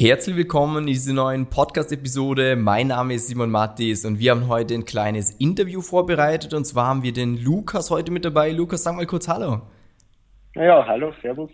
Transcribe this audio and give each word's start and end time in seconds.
Herzlich 0.00 0.34
willkommen 0.34 0.78
in 0.78 0.86
dieser 0.86 1.12
neuen 1.12 1.50
Podcast-Episode. 1.50 2.56
Mein 2.56 2.86
Name 2.86 3.12
ist 3.12 3.26
Simon 3.26 3.50
Mattis 3.50 4.06
und 4.06 4.18
wir 4.18 4.30
haben 4.30 4.48
heute 4.48 4.72
ein 4.72 4.86
kleines 4.86 5.32
Interview 5.32 5.82
vorbereitet. 5.82 6.54
Und 6.54 6.64
zwar 6.64 6.86
haben 6.86 7.02
wir 7.02 7.12
den 7.12 7.36
Lukas 7.36 7.90
heute 7.90 8.10
mit 8.10 8.24
dabei. 8.24 8.50
Lukas, 8.50 8.82
sag 8.82 8.96
mal 8.96 9.04
kurz 9.04 9.28
Hallo. 9.28 9.60
Ja, 10.54 10.86
hallo, 10.86 11.12
servus. 11.20 11.50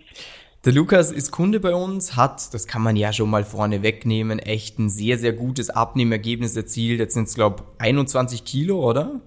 Der 0.65 0.73
Lukas 0.73 1.11
ist 1.11 1.33
Kunde 1.33 1.59
bei 1.59 1.75
uns, 1.75 2.15
hat, 2.15 2.55
das 2.55 2.69
kann 2.69 2.83
man 2.83 2.95
ja 2.95 3.13
schon 3.13 3.31
mal 3.31 3.43
vorne 3.43 3.83
wegnehmen, 3.83 4.39
echt 4.39 4.79
ein 4.79 4.91
sehr, 4.91 5.19
sehr 5.19 5.33
gutes 5.33 5.69
Abnehmergebnis 5.69 6.57
erzielt. 6.57 7.01
Jetzt 7.01 7.15
sind 7.15 7.27
es, 7.27 7.35
glaube 7.35 7.65
ich, 7.65 7.81
21 7.81 8.45
Kilo, 8.45 8.79
oder? 8.79 9.23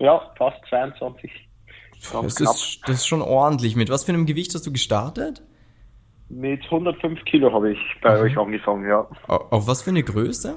Ja, 0.00 0.28
fast 0.36 0.58
22. 0.68 1.30
Das 2.12 2.40
ist, 2.40 2.80
das 2.84 2.96
ist 2.96 3.06
schon 3.06 3.22
ordentlich. 3.22 3.76
Mit 3.76 3.90
was 3.90 4.02
für 4.02 4.12
einem 4.12 4.26
Gewicht 4.26 4.52
hast 4.56 4.66
du 4.66 4.72
gestartet? 4.72 5.40
Mit 6.30 6.64
105 6.64 7.24
Kilo 7.24 7.52
habe 7.52 7.72
ich 7.72 7.78
bei 8.02 8.16
mhm. 8.16 8.22
euch 8.22 8.38
angefangen, 8.38 8.88
ja. 8.88 9.08
Auf 9.26 9.66
was 9.66 9.82
für 9.82 9.90
eine 9.90 10.02
Größe? 10.02 10.56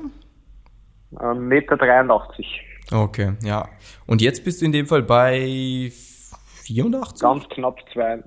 1,83 1.14 1.40
Meter. 1.40 1.78
83. 1.78 2.62
Okay, 2.92 3.34
ja. 3.44 3.70
Und 4.06 4.22
jetzt 4.22 4.44
bist 4.44 4.62
du 4.62 4.66
in 4.66 4.72
dem 4.72 4.86
Fall 4.86 5.04
bei 5.04 5.92
84? 6.64 7.22
Ganz 7.22 7.48
knapp 7.50 7.78
zwei, 7.94 8.22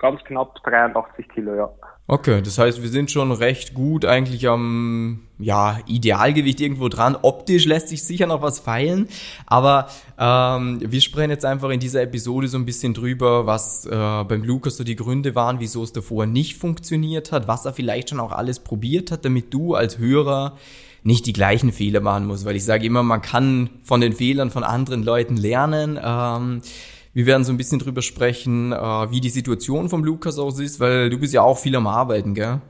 ganz 0.00 0.22
knapp 0.24 0.54
83 0.64 1.28
Kilo, 1.28 1.54
ja. 1.54 1.70
Okay, 2.06 2.42
das 2.42 2.58
heißt, 2.58 2.82
wir 2.82 2.88
sind 2.88 3.12
schon 3.12 3.30
recht 3.30 3.72
gut 3.72 4.04
eigentlich 4.04 4.48
am 4.48 5.20
ja, 5.38 5.78
Idealgewicht 5.86 6.60
irgendwo 6.60 6.88
dran. 6.88 7.16
Optisch 7.22 7.66
lässt 7.66 7.88
sich 7.88 8.02
sicher 8.02 8.26
noch 8.26 8.42
was 8.42 8.58
feilen, 8.58 9.06
aber 9.46 9.86
ähm, 10.18 10.80
wir 10.84 11.00
sprechen 11.00 11.30
jetzt 11.30 11.44
einfach 11.44 11.70
in 11.70 11.78
dieser 11.78 12.02
Episode 12.02 12.48
so 12.48 12.58
ein 12.58 12.66
bisschen 12.66 12.94
drüber, 12.94 13.46
was 13.46 13.86
äh, 13.86 13.90
beim 14.24 14.42
Lukas 14.42 14.76
so 14.76 14.82
die 14.82 14.96
Gründe 14.96 15.36
waren, 15.36 15.60
wieso 15.60 15.84
es 15.84 15.92
davor 15.92 16.26
nicht 16.26 16.56
funktioniert 16.56 17.30
hat, 17.30 17.46
was 17.46 17.64
er 17.64 17.74
vielleicht 17.74 18.10
schon 18.10 18.18
auch 18.18 18.32
alles 18.32 18.58
probiert 18.58 19.12
hat, 19.12 19.24
damit 19.24 19.54
du 19.54 19.76
als 19.76 19.98
Hörer 19.98 20.56
nicht 21.04 21.26
die 21.26 21.32
gleichen 21.32 21.70
Fehler 21.70 22.00
machen 22.00 22.26
musst, 22.26 22.44
weil 22.44 22.56
ich 22.56 22.64
sage 22.64 22.84
immer, 22.84 23.04
man 23.04 23.22
kann 23.22 23.70
von 23.84 24.00
den 24.00 24.14
Fehlern 24.14 24.50
von 24.50 24.64
anderen 24.64 25.04
Leuten 25.04 25.36
lernen. 25.36 25.96
Ähm, 26.02 26.60
wir 27.12 27.26
werden 27.26 27.44
so 27.44 27.52
ein 27.52 27.56
bisschen 27.56 27.78
drüber 27.78 28.02
sprechen, 28.02 28.72
äh, 28.72 28.76
wie 29.10 29.20
die 29.20 29.30
Situation 29.30 29.88
vom 29.88 30.04
Lukas 30.04 30.38
aus 30.38 30.60
ist, 30.60 30.80
weil 30.80 31.10
du 31.10 31.18
bist 31.18 31.34
ja 31.34 31.42
auch 31.42 31.58
viel 31.58 31.76
am 31.76 31.86
Arbeiten, 31.86 32.34
gell? 32.34 32.60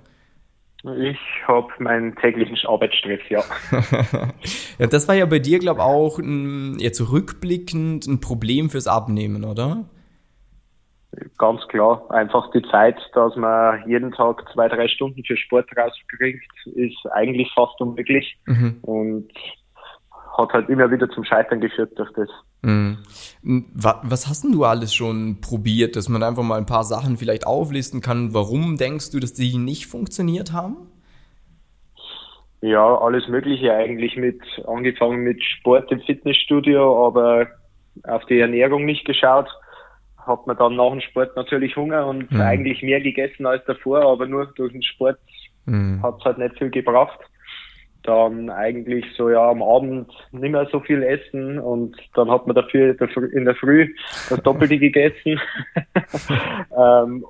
Ich 0.83 1.19
habe 1.46 1.69
meinen 1.78 2.16
täglichen 2.16 2.56
Arbeitsstress, 2.66 3.20
ja. 3.28 3.42
ja. 4.78 4.86
Das 4.86 5.08
war 5.08 5.14
ja 5.14 5.27
bei 5.27 5.38
dir, 5.38 5.58
glaube 5.58 5.80
ich, 5.80 5.84
auch 5.84 6.18
ein, 6.18 6.78
jetzt 6.78 7.00
rückblickend 7.12 8.06
ein 8.06 8.20
Problem 8.20 8.70
fürs 8.70 8.86
Abnehmen, 8.86 9.44
oder? 9.44 9.84
Ganz 11.36 11.66
klar. 11.68 12.11
Einfach 12.11 12.50
die 12.52 12.62
Zeit, 12.70 12.96
dass 13.14 13.36
man 13.36 13.86
jeden 13.88 14.12
Tag 14.12 14.42
zwei, 14.55 14.68
drei 14.68 14.88
Stunden 14.88 15.22
für 15.24 15.36
Sport 15.36 15.68
rauskriegt, 15.77 16.50
ist 16.74 17.06
eigentlich 17.12 17.50
fast 17.55 17.78
unmöglich. 17.80 18.38
Mhm. 18.46 18.78
Und 18.80 19.28
hat 20.41 20.52
halt 20.52 20.69
immer 20.69 20.91
wieder 20.91 21.08
zum 21.10 21.24
Scheitern 21.24 21.60
geführt 21.60 21.92
durch 21.98 22.10
das. 22.12 22.28
Mhm. 22.62 22.98
Was 23.42 24.28
hast 24.28 24.44
denn 24.44 24.52
du 24.52 24.64
alles 24.64 24.94
schon 24.94 25.41
probiert, 25.41 25.96
dass 25.96 26.08
man 26.08 26.22
einfach 26.22 26.42
mal 26.42 26.58
ein 26.58 26.66
paar 26.66 26.84
Sachen 26.84 27.16
vielleicht 27.16 27.46
auflisten 27.46 28.00
kann? 28.00 28.34
Warum 28.34 28.77
denkst 28.77 29.11
du, 29.11 29.20
dass 29.20 29.33
die 29.33 29.56
nicht 29.56 29.86
funktioniert 29.86 30.52
haben? 30.52 30.77
Ja, 32.62 32.98
alles 32.98 33.27
Mögliche 33.28 33.72
eigentlich 33.72 34.16
mit, 34.16 34.41
angefangen 34.66 35.22
mit 35.22 35.42
Sport 35.42 35.91
im 35.92 36.00
Fitnessstudio, 36.00 37.06
aber 37.06 37.46
auf 38.05 38.24
die 38.27 38.38
Ernährung 38.38 38.84
nicht 38.84 39.06
geschaut. 39.06 39.48
Hat 40.18 40.46
man 40.46 40.56
dann 40.58 40.77
nach 40.77 40.91
dem 40.91 41.00
Sport 41.00 41.34
natürlich 41.36 41.77
Hunger 41.77 42.06
und 42.06 42.30
mhm. 42.30 42.41
eigentlich 42.41 42.83
mehr 42.83 43.00
gegessen 43.00 43.46
als 43.46 43.64
davor, 43.64 44.02
aber 44.02 44.27
nur 44.27 44.46
durch 44.55 44.72
den 44.72 44.83
Sport 44.83 45.18
mhm. 45.64 46.02
hat 46.02 46.18
es 46.18 46.24
halt 46.24 46.38
nicht 46.38 46.58
viel 46.58 46.70
gebracht 46.70 47.18
dann 48.03 48.51
eigentlich 48.51 49.05
so 49.17 49.31
ja 49.31 49.51
am 49.51 49.62
Abend 49.62 50.11
nicht 50.33 50.51
mehr 50.51 50.69
so 50.73 50.81
viel 50.81 51.03
essen 51.03 51.59
und 51.59 51.97
dann 52.15 52.31
hat 52.31 52.47
man 52.47 52.57
dafür 52.57 52.97
in 53.33 53.45
der 53.45 53.55
Früh 53.55 53.95
das 54.29 54.42
Doppelte 54.42 54.79
gegessen. 54.79 55.41
ähm, 56.77 57.24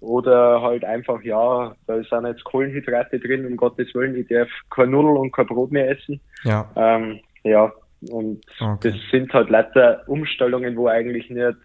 oder 0.00 0.60
halt 0.60 0.84
einfach, 0.84 1.22
ja, 1.22 1.76
da 1.86 2.02
sind 2.02 2.26
jetzt 2.26 2.42
Kohlenhydrate 2.42 3.20
drin, 3.20 3.46
um 3.46 3.56
Gottes 3.56 3.94
Willen, 3.94 4.16
ich 4.16 4.26
darf 4.26 4.48
kein 4.68 4.90
Nudel 4.90 5.16
und 5.16 5.32
kein 5.32 5.46
Brot 5.46 5.70
mehr 5.70 5.90
essen. 5.90 6.20
Ja. 6.42 6.68
Ähm, 6.74 7.20
ja, 7.44 7.72
und 8.10 8.44
okay. 8.60 8.90
das 8.90 9.00
sind 9.12 9.32
halt 9.32 9.48
leider 9.48 10.02
Umstellungen, 10.08 10.76
wo 10.76 10.88
eigentlich 10.88 11.30
nicht 11.30 11.56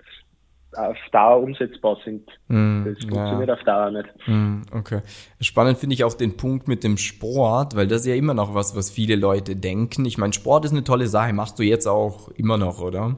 auf 0.76 0.98
Dauer 1.12 1.42
umsetzbar 1.42 1.98
sind. 2.04 2.28
Mm, 2.48 2.84
das 2.86 3.00
funktioniert 3.04 3.48
ja. 3.48 3.54
auf 3.54 3.64
Dauer 3.64 3.92
nicht. 3.92 4.10
Mm, 4.28 4.62
okay. 4.72 5.02
Spannend 5.42 5.78
finde 5.78 5.94
ich 5.94 6.04
auch 6.04 6.14
den 6.14 6.38
Punkt 6.38 6.68
mit 6.68 6.84
dem 6.84 6.98
Sport, 6.98 7.76
weil 7.76 7.88
das 7.88 8.02
ist 8.02 8.08
ja 8.08 8.16
immer 8.16 8.34
noch 8.34 8.54
was, 8.54 8.76
was 8.76 8.90
viele 8.90 9.16
Leute 9.16 9.56
denken. 9.56 10.06
Ich 10.06 10.18
meine, 10.18 10.34
Sport 10.34 10.66
ist 10.66 10.72
eine 10.72 10.84
tolle 10.84 11.08
Sache, 11.08 11.34
machst 11.34 11.58
du 11.60 11.64
jetzt 11.64 11.88
auch 11.88 12.30
immer 12.30 12.58
noch, 12.58 12.80
oder? 12.82 13.18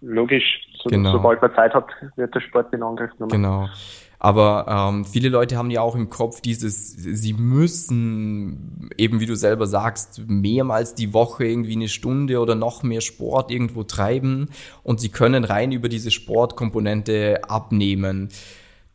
Logisch. 0.00 0.60
So, 0.82 0.88
genau. 0.88 1.12
Sobald 1.12 1.40
man 1.40 1.54
Zeit 1.54 1.74
hat, 1.74 1.86
wird 2.16 2.34
der 2.34 2.40
Sport 2.40 2.72
in 2.72 2.82
Angriff 2.82 3.12
genommen. 3.12 3.30
Genau. 3.30 3.68
Aber 4.24 4.66
ähm, 4.68 5.04
viele 5.04 5.30
Leute 5.30 5.56
haben 5.56 5.72
ja 5.72 5.80
auch 5.80 5.96
im 5.96 6.08
Kopf 6.08 6.40
dieses, 6.40 6.92
sie 6.92 7.32
müssen, 7.32 8.88
eben 8.96 9.18
wie 9.18 9.26
du 9.26 9.34
selber 9.34 9.66
sagst, 9.66 10.22
mehrmals 10.28 10.94
die 10.94 11.12
Woche 11.12 11.44
irgendwie 11.44 11.74
eine 11.74 11.88
Stunde 11.88 12.38
oder 12.38 12.54
noch 12.54 12.84
mehr 12.84 13.00
Sport 13.00 13.50
irgendwo 13.50 13.82
treiben 13.82 14.50
und 14.84 15.00
sie 15.00 15.08
können 15.08 15.42
rein 15.42 15.72
über 15.72 15.88
diese 15.88 16.12
Sportkomponente 16.12 17.40
abnehmen. 17.48 18.28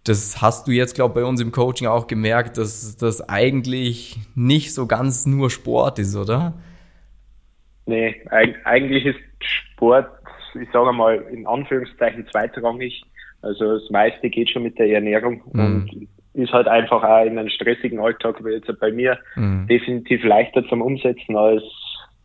Das 0.05 0.41
hast 0.41 0.65
du 0.69 0.71
jetzt, 0.71 0.95
glaube 0.95 1.19
ich, 1.19 1.23
bei 1.25 1.29
uns 1.29 1.41
im 1.41 1.51
Coaching 1.51 1.87
auch 1.87 2.07
gemerkt, 2.07 2.57
dass 2.57 2.95
das 2.95 3.27
eigentlich 3.27 4.15
nicht 4.33 4.73
so 4.73 4.87
ganz 4.87 5.25
nur 5.25 5.49
Sport 5.49 5.99
ist, 5.99 6.15
oder? 6.15 6.53
Nee, 7.85 8.15
eigentlich 8.63 9.05
ist 9.07 9.19
Sport, 9.41 10.07
ich 10.53 10.69
sage 10.71 10.93
mal, 10.93 11.15
in 11.33 11.45
Anführungszeichen 11.45 12.25
zweitrangig 12.31 13.03
also 13.41 13.79
das 13.79 13.89
meiste 13.89 14.29
geht 14.29 14.49
schon 14.49 14.63
mit 14.63 14.77
der 14.77 14.89
Ernährung 14.89 15.41
mhm. 15.51 15.59
und 15.59 16.07
ist 16.33 16.53
halt 16.53 16.67
einfach 16.67 17.03
auch 17.03 17.25
in 17.25 17.37
einem 17.37 17.49
stressigen 17.49 17.99
Alltag 17.99 18.43
wie 18.43 18.51
jetzt 18.51 18.71
bei 18.79 18.91
mir 18.91 19.17
mhm. 19.35 19.67
definitiv 19.67 20.23
leichter 20.23 20.67
zum 20.67 20.81
Umsetzen 20.81 21.35
als 21.35 21.63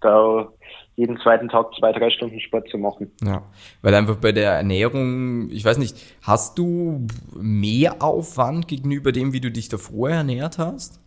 da 0.00 0.48
jeden 0.96 1.18
zweiten 1.18 1.48
Tag 1.48 1.74
zwei, 1.78 1.92
drei 1.92 2.10
Stunden 2.10 2.38
Sport 2.40 2.68
zu 2.68 2.76
machen. 2.76 3.10
Ja, 3.24 3.42
weil 3.80 3.94
einfach 3.94 4.16
bei 4.16 4.32
der 4.32 4.52
Ernährung, 4.52 5.48
ich 5.50 5.64
weiß 5.64 5.78
nicht, 5.78 5.96
hast 6.22 6.58
du 6.58 7.06
mehr 7.34 8.02
Aufwand 8.02 8.68
gegenüber 8.68 9.12
dem, 9.12 9.32
wie 9.32 9.40
du 9.40 9.50
dich 9.50 9.68
davor 9.68 10.10
ernährt 10.10 10.58
hast? 10.58 11.00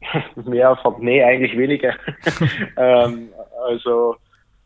mehr 0.46 0.70
Aufwand? 0.70 1.02
Nee, 1.02 1.22
eigentlich 1.22 1.56
weniger. 1.56 1.94
ähm, 2.76 3.28
also 3.68 4.16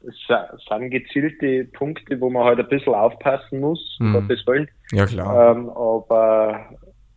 es 0.06 0.68
sind 0.68 0.90
gezielte 0.90 1.64
Punkte, 1.72 2.20
wo 2.20 2.30
man 2.30 2.44
halt 2.44 2.58
ein 2.58 2.68
bisschen 2.68 2.94
aufpassen 2.94 3.60
muss, 3.60 3.96
mhm. 4.00 4.14
um 4.14 4.28
Gottes 4.28 4.46
Willen. 4.46 4.68
Ja, 4.92 5.06
klar. 5.06 5.56
Ähm, 5.56 5.68
aber 5.70 6.70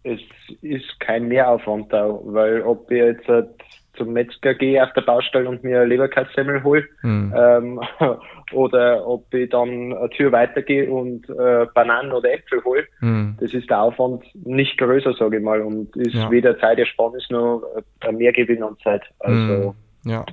es 0.04 0.20
ist 0.62 1.00
kein 1.00 1.28
Mehraufwand 1.28 1.92
da, 1.92 2.08
weil 2.24 2.62
ob 2.62 2.92
ich 2.92 2.98
jetzt 2.98 3.28
halt 3.28 3.50
zum 3.96 4.12
Metzger 4.12 4.56
gehe 4.56 4.84
auf 4.84 4.92
der 4.94 5.02
Baustelle 5.02 5.48
und 5.48 5.64
mir 5.64 5.86
Leberkassemmel 5.86 6.64
hole 6.64 6.84
mhm. 7.04 7.34
ähm, 7.38 7.82
oder 8.52 9.08
ob 9.08 9.32
ich 9.34 9.50
dann 9.50 9.94
eine 9.94 10.10
Tür 10.10 10.32
weitergehe 10.32 10.90
und 10.90 11.30
äh, 11.30 11.68
Bananen 11.74 12.12
oder 12.12 12.34
Äpfel 12.34 12.64
hole, 12.64 12.86
mhm. 13.02 13.38
das 13.40 13.54
ist 13.54 13.70
der 13.70 13.82
Aufwand 13.82 14.24
nicht 14.46 14.78
größer, 14.78 15.14
sage 15.14 15.38
ich 15.38 15.44
mal, 15.44 15.62
und 15.62 15.96
ist 15.96 16.16
ja. 16.16 16.30
weder 16.32 16.58
Zeitersparnis 16.60 17.30
noch 17.30 17.64
ein 18.02 18.18
Mehrgewinn 18.18 18.64
an 18.64 18.78
Zeit. 18.84 19.04
Also 19.20 19.76
mhm. 20.04 20.10
ja. 20.10 20.26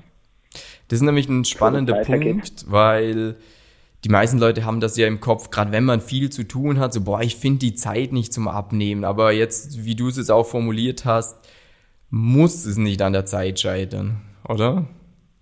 Das 0.91 0.99
ist 0.99 1.05
nämlich 1.05 1.29
ein 1.29 1.45
spannender 1.45 2.03
Punkt, 2.03 2.65
weil 2.69 3.37
die 4.05 4.09
meisten 4.09 4.41
Leute 4.41 4.65
haben 4.65 4.81
das 4.81 4.97
ja 4.97 5.07
im 5.07 5.21
Kopf, 5.21 5.51
gerade 5.51 5.71
wenn 5.71 5.85
man 5.85 6.01
viel 6.01 6.31
zu 6.31 6.43
tun 6.43 6.81
hat, 6.81 6.93
so, 6.93 7.05
boah, 7.05 7.21
ich 7.21 7.37
finde 7.37 7.61
die 7.61 7.75
Zeit 7.75 8.11
nicht 8.11 8.33
zum 8.33 8.49
Abnehmen. 8.49 9.05
Aber 9.05 9.31
jetzt, 9.31 9.85
wie 9.85 9.95
du 9.95 10.09
es 10.09 10.17
jetzt 10.17 10.33
auch 10.33 10.47
formuliert 10.47 11.05
hast, 11.05 11.49
muss 12.11 12.67
es 12.67 12.77
nicht 12.77 13.03
an 13.03 13.13
der 13.13 13.25
Zeit 13.25 13.61
scheitern, 13.61 14.17
oder? 14.49 14.87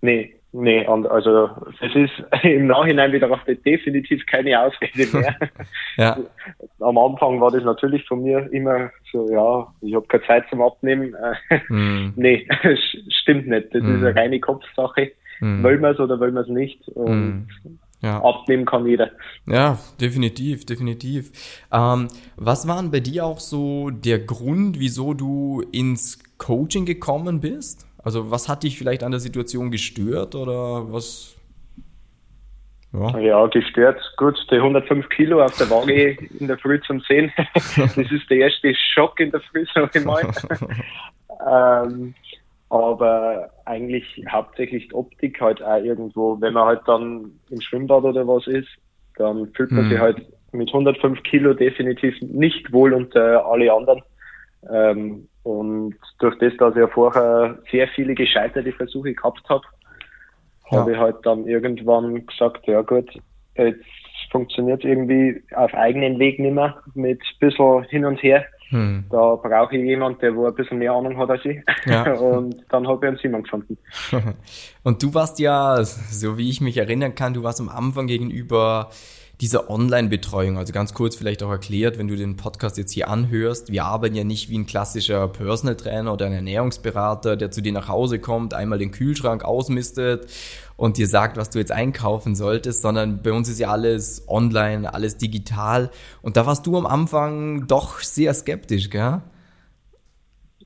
Nee, 0.01 0.35
nee, 0.51 0.85
und 0.85 1.07
also 1.07 1.49
es 1.81 1.95
ist 1.95 2.23
im 2.43 2.67
Nachhinein 2.67 3.11
wieder 3.11 3.31
auf 3.31 3.39
definitiv 3.65 4.23
keine 4.27 4.61
Ausrede 4.61 5.17
mehr. 5.17 5.35
ja. 5.97 6.17
Am 6.79 6.97
Anfang 6.99 7.41
war 7.41 7.49
das 7.49 7.63
natürlich 7.63 8.05
von 8.07 8.21
mir 8.21 8.47
immer 8.51 8.91
so, 9.11 9.27
ja, 9.31 9.67
ich 9.81 9.95
habe 9.95 10.05
keine 10.05 10.23
Zeit 10.27 10.43
zum 10.51 10.61
Abnehmen. 10.61 11.15
hm. 11.49 12.13
Nee, 12.17 12.47
stimmt 13.21 13.47
nicht. 13.47 13.73
Das 13.73 13.81
hm. 13.81 13.95
ist 13.95 14.05
eine 14.05 14.15
reine 14.15 14.39
Kopfsache. 14.39 15.13
Mhm. 15.39 15.63
Wollen 15.63 15.81
wir 15.81 15.89
es 15.89 15.99
oder 15.99 16.19
wollen 16.19 16.33
wir 16.33 16.41
es 16.41 16.47
nicht? 16.47 16.87
Und 16.89 17.47
mhm. 17.63 17.79
ja. 18.01 18.21
abnehmen 18.23 18.65
kann 18.65 18.85
jeder. 18.85 19.11
Ja, 19.45 19.77
definitiv, 19.99 20.65
definitiv. 20.65 21.31
Ähm, 21.71 22.07
was 22.35 22.67
war 22.67 22.81
bei 22.83 22.99
dir 22.99 23.25
auch 23.25 23.39
so 23.39 23.89
der 23.89 24.19
Grund, 24.19 24.79
wieso 24.79 25.13
du 25.13 25.63
ins 25.71 26.19
Coaching 26.37 26.85
gekommen 26.85 27.39
bist? 27.39 27.87
Also 28.03 28.31
was 28.31 28.47
hat 28.47 28.63
dich 28.63 28.77
vielleicht 28.77 29.03
an 29.03 29.11
der 29.11 29.19
Situation 29.19 29.71
gestört 29.71 30.35
oder 30.35 30.91
was? 30.91 31.35
Ja. 32.91 33.19
ja, 33.19 33.45
gestört. 33.47 34.01
Gut, 34.17 34.35
die 34.49 34.55
105 34.55 35.09
Kilo 35.09 35.43
auf 35.43 35.55
der 35.57 35.69
Waage 35.69 36.17
in 36.39 36.47
der 36.47 36.57
Früh 36.57 36.81
zum 36.81 37.01
Sehen. 37.01 37.31
das 37.53 37.97
ist 37.97 38.29
der 38.31 38.37
erste 38.37 38.73
Schock 38.73 39.19
in 39.19 39.29
der 39.29 39.41
Früh, 39.41 39.63
sag 39.73 39.95
ich 39.95 40.03
mal. 40.03 40.27
Ähm, 41.47 42.15
aber 42.69 43.49
eigentlich 43.65 44.23
hauptsächlich 44.29 44.89
die 44.89 44.93
Optik 44.93 45.41
halt 45.41 45.61
auch 45.61 45.83
irgendwo, 45.83 46.39
wenn 46.39 46.53
man 46.53 46.65
halt 46.65 46.81
dann 46.85 47.31
im 47.49 47.61
Schwimmbad 47.61 48.03
oder 48.03 48.27
was 48.27 48.45
ist, 48.47 48.69
dann 49.17 49.51
fühlt 49.53 49.71
man 49.71 49.85
mhm. 49.85 49.89
sich 49.89 49.99
halt 49.99 50.25
mit 50.51 50.69
105 50.69 51.21
Kilo 51.23 51.53
definitiv 51.53 52.15
nicht 52.21 52.71
wohl 52.71 52.93
unter 52.93 53.45
alle 53.45 53.73
anderen. 53.73 54.01
Ähm, 54.71 55.27
und 55.43 55.95
durch 56.19 56.37
das, 56.39 56.55
dass 56.57 56.75
ich 56.75 56.81
ja 56.81 56.87
vorher 56.87 57.57
sehr 57.71 57.87
viele 57.89 58.13
gescheiterte 58.13 58.71
Versuche 58.71 59.13
gehabt 59.13 59.47
habe, 59.49 59.63
ja. 60.71 60.79
habe 60.79 60.91
ich 60.91 60.97
halt 60.97 61.17
dann 61.23 61.47
irgendwann 61.47 62.25
gesagt, 62.25 62.67
ja 62.67 62.81
gut, 62.81 63.09
jetzt 63.55 63.85
funktioniert 64.31 64.83
irgendwie 64.83 65.41
auf 65.55 65.73
eigenen 65.73 66.19
Weg 66.19 66.39
nicht 66.39 66.53
mehr 66.53 66.77
mit 66.93 67.19
ein 67.19 67.39
bisschen 67.39 67.83
hin 67.85 68.05
und 68.05 68.21
her. 68.21 68.45
Hm. 68.69 69.05
Da 69.09 69.35
brauche 69.35 69.75
ich 69.75 69.83
jemanden, 69.83 70.19
der 70.19 70.35
wo 70.35 70.45
ein 70.45 70.53
bisschen 70.53 70.77
mehr 70.77 70.93
Ahnung 70.93 71.17
hat 71.17 71.29
als 71.29 71.43
ich. 71.43 71.57
Ja. 71.85 72.13
Und 72.19 72.55
dann 72.69 72.87
habe 72.87 73.05
ich 73.05 73.09
einen 73.09 73.17
Simon 73.17 73.43
gefunden. 73.43 73.77
und 74.83 75.01
du 75.01 75.13
warst 75.13 75.39
ja, 75.39 75.83
so 75.83 76.37
wie 76.37 76.49
ich 76.49 76.61
mich 76.61 76.77
erinnern 76.77 77.15
kann, 77.15 77.33
du 77.33 77.43
warst 77.43 77.59
am 77.59 77.69
Anfang 77.69 78.07
gegenüber 78.07 78.89
dieser 79.41 79.69
Online-Betreuung, 79.69 80.57
also 80.57 80.73
ganz 80.73 80.93
kurz 80.93 81.15
vielleicht 81.15 81.43
auch 81.43 81.49
erklärt, 81.49 81.97
wenn 81.97 82.09
du 82.09 82.17
den 82.17 82.35
Podcast 82.35 82.77
jetzt 82.77 82.91
hier 82.91 83.07
anhörst, 83.07 83.71
wir 83.71 83.85
arbeiten 83.85 84.15
ja 84.15 84.25
nicht 84.25 84.49
wie 84.49 84.57
ein 84.57 84.65
klassischer 84.65 85.29
Personal 85.29 85.77
Trainer 85.77 86.11
oder 86.11 86.25
ein 86.25 86.33
Ernährungsberater, 86.33 87.37
der 87.37 87.49
zu 87.49 87.61
dir 87.61 87.71
nach 87.71 87.87
Hause 87.87 88.19
kommt, 88.19 88.53
einmal 88.53 88.79
den 88.79 88.91
Kühlschrank 88.91 89.45
ausmistet 89.45 90.27
und 90.75 90.97
dir 90.97 91.07
sagt, 91.07 91.37
was 91.37 91.49
du 91.49 91.59
jetzt 91.59 91.71
einkaufen 91.71 92.35
solltest, 92.35 92.81
sondern 92.81 93.21
bei 93.23 93.31
uns 93.31 93.47
ist 93.47 93.59
ja 93.59 93.69
alles 93.69 94.25
online, 94.27 94.93
alles 94.93 95.17
digital. 95.17 95.89
Und 96.21 96.35
da 96.35 96.45
warst 96.45 96.67
du 96.67 96.77
am 96.77 96.85
Anfang 96.85 97.65
doch 97.67 97.99
sehr 97.99 98.33
skeptisch, 98.33 98.89
gell? 98.89 99.21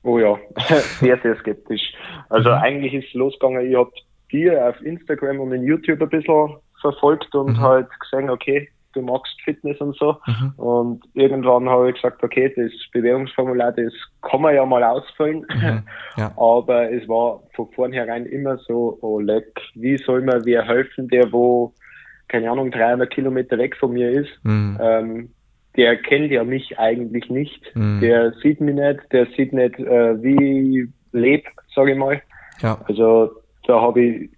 Oh 0.02 0.18
ja, 0.18 0.36
sehr, 1.00 1.18
sehr 1.22 1.36
skeptisch. 1.38 1.92
Also 2.28 2.50
mhm. 2.50 2.56
eigentlich 2.56 2.94
ist 2.94 3.06
es 3.06 3.14
losgegangen, 3.14 3.70
ich 3.70 3.76
habe 3.76 3.92
dir 4.32 4.68
auf 4.68 4.80
Instagram 4.82 5.38
und 5.38 5.52
in 5.52 5.62
YouTube 5.62 6.02
ein 6.02 6.08
bisschen 6.08 6.56
verfolgt 6.84 7.34
und 7.34 7.56
mhm. 7.56 7.60
halt 7.60 7.88
gesehen, 8.00 8.28
okay, 8.28 8.68
du 8.92 9.00
magst 9.02 9.40
Fitness 9.42 9.80
und 9.80 9.96
so. 9.96 10.16
Mhm. 10.26 10.52
Und 10.56 11.04
irgendwann 11.14 11.68
habe 11.68 11.88
ich 11.88 11.96
gesagt, 11.96 12.22
okay, 12.22 12.52
das 12.54 12.70
Bewährungsformular, 12.92 13.72
das 13.72 13.92
kann 14.22 14.42
man 14.42 14.54
ja 14.54 14.64
mal 14.66 14.84
ausfüllen. 14.84 15.46
Mhm. 15.52 15.82
Ja. 16.16 16.32
Aber 16.36 16.92
es 16.92 17.08
war 17.08 17.42
von 17.54 17.68
vornherein 17.72 18.26
immer 18.26 18.58
so, 18.58 18.98
oh 19.00 19.18
leck, 19.18 19.46
wie 19.74 19.96
soll 19.96 20.20
mir 20.20 20.44
wer 20.44 20.62
helfen, 20.62 21.08
der 21.08 21.32
wo, 21.32 21.72
keine 22.28 22.50
Ahnung, 22.50 22.70
300 22.70 23.10
Kilometer 23.10 23.58
weg 23.58 23.76
von 23.76 23.92
mir 23.92 24.10
ist. 24.10 24.30
Mhm. 24.44 24.78
Ähm, 24.80 25.30
der 25.76 25.96
kennt 25.96 26.30
ja 26.30 26.44
mich 26.44 26.78
eigentlich 26.78 27.28
nicht. 27.30 27.74
Mhm. 27.74 28.00
Der 28.00 28.32
sieht 28.42 28.60
mich 28.60 28.74
nicht, 28.74 29.00
der 29.10 29.26
sieht 29.36 29.52
nicht, 29.52 29.78
äh, 29.80 30.22
wie 30.22 30.82
ich 30.82 30.88
lebe, 31.12 31.48
sage 31.74 31.92
ich 31.92 31.98
mal. 31.98 32.22
Ja. 32.60 32.78
Also 32.86 33.30
da 33.66 33.80
habe 33.80 34.00
ich 34.02 34.30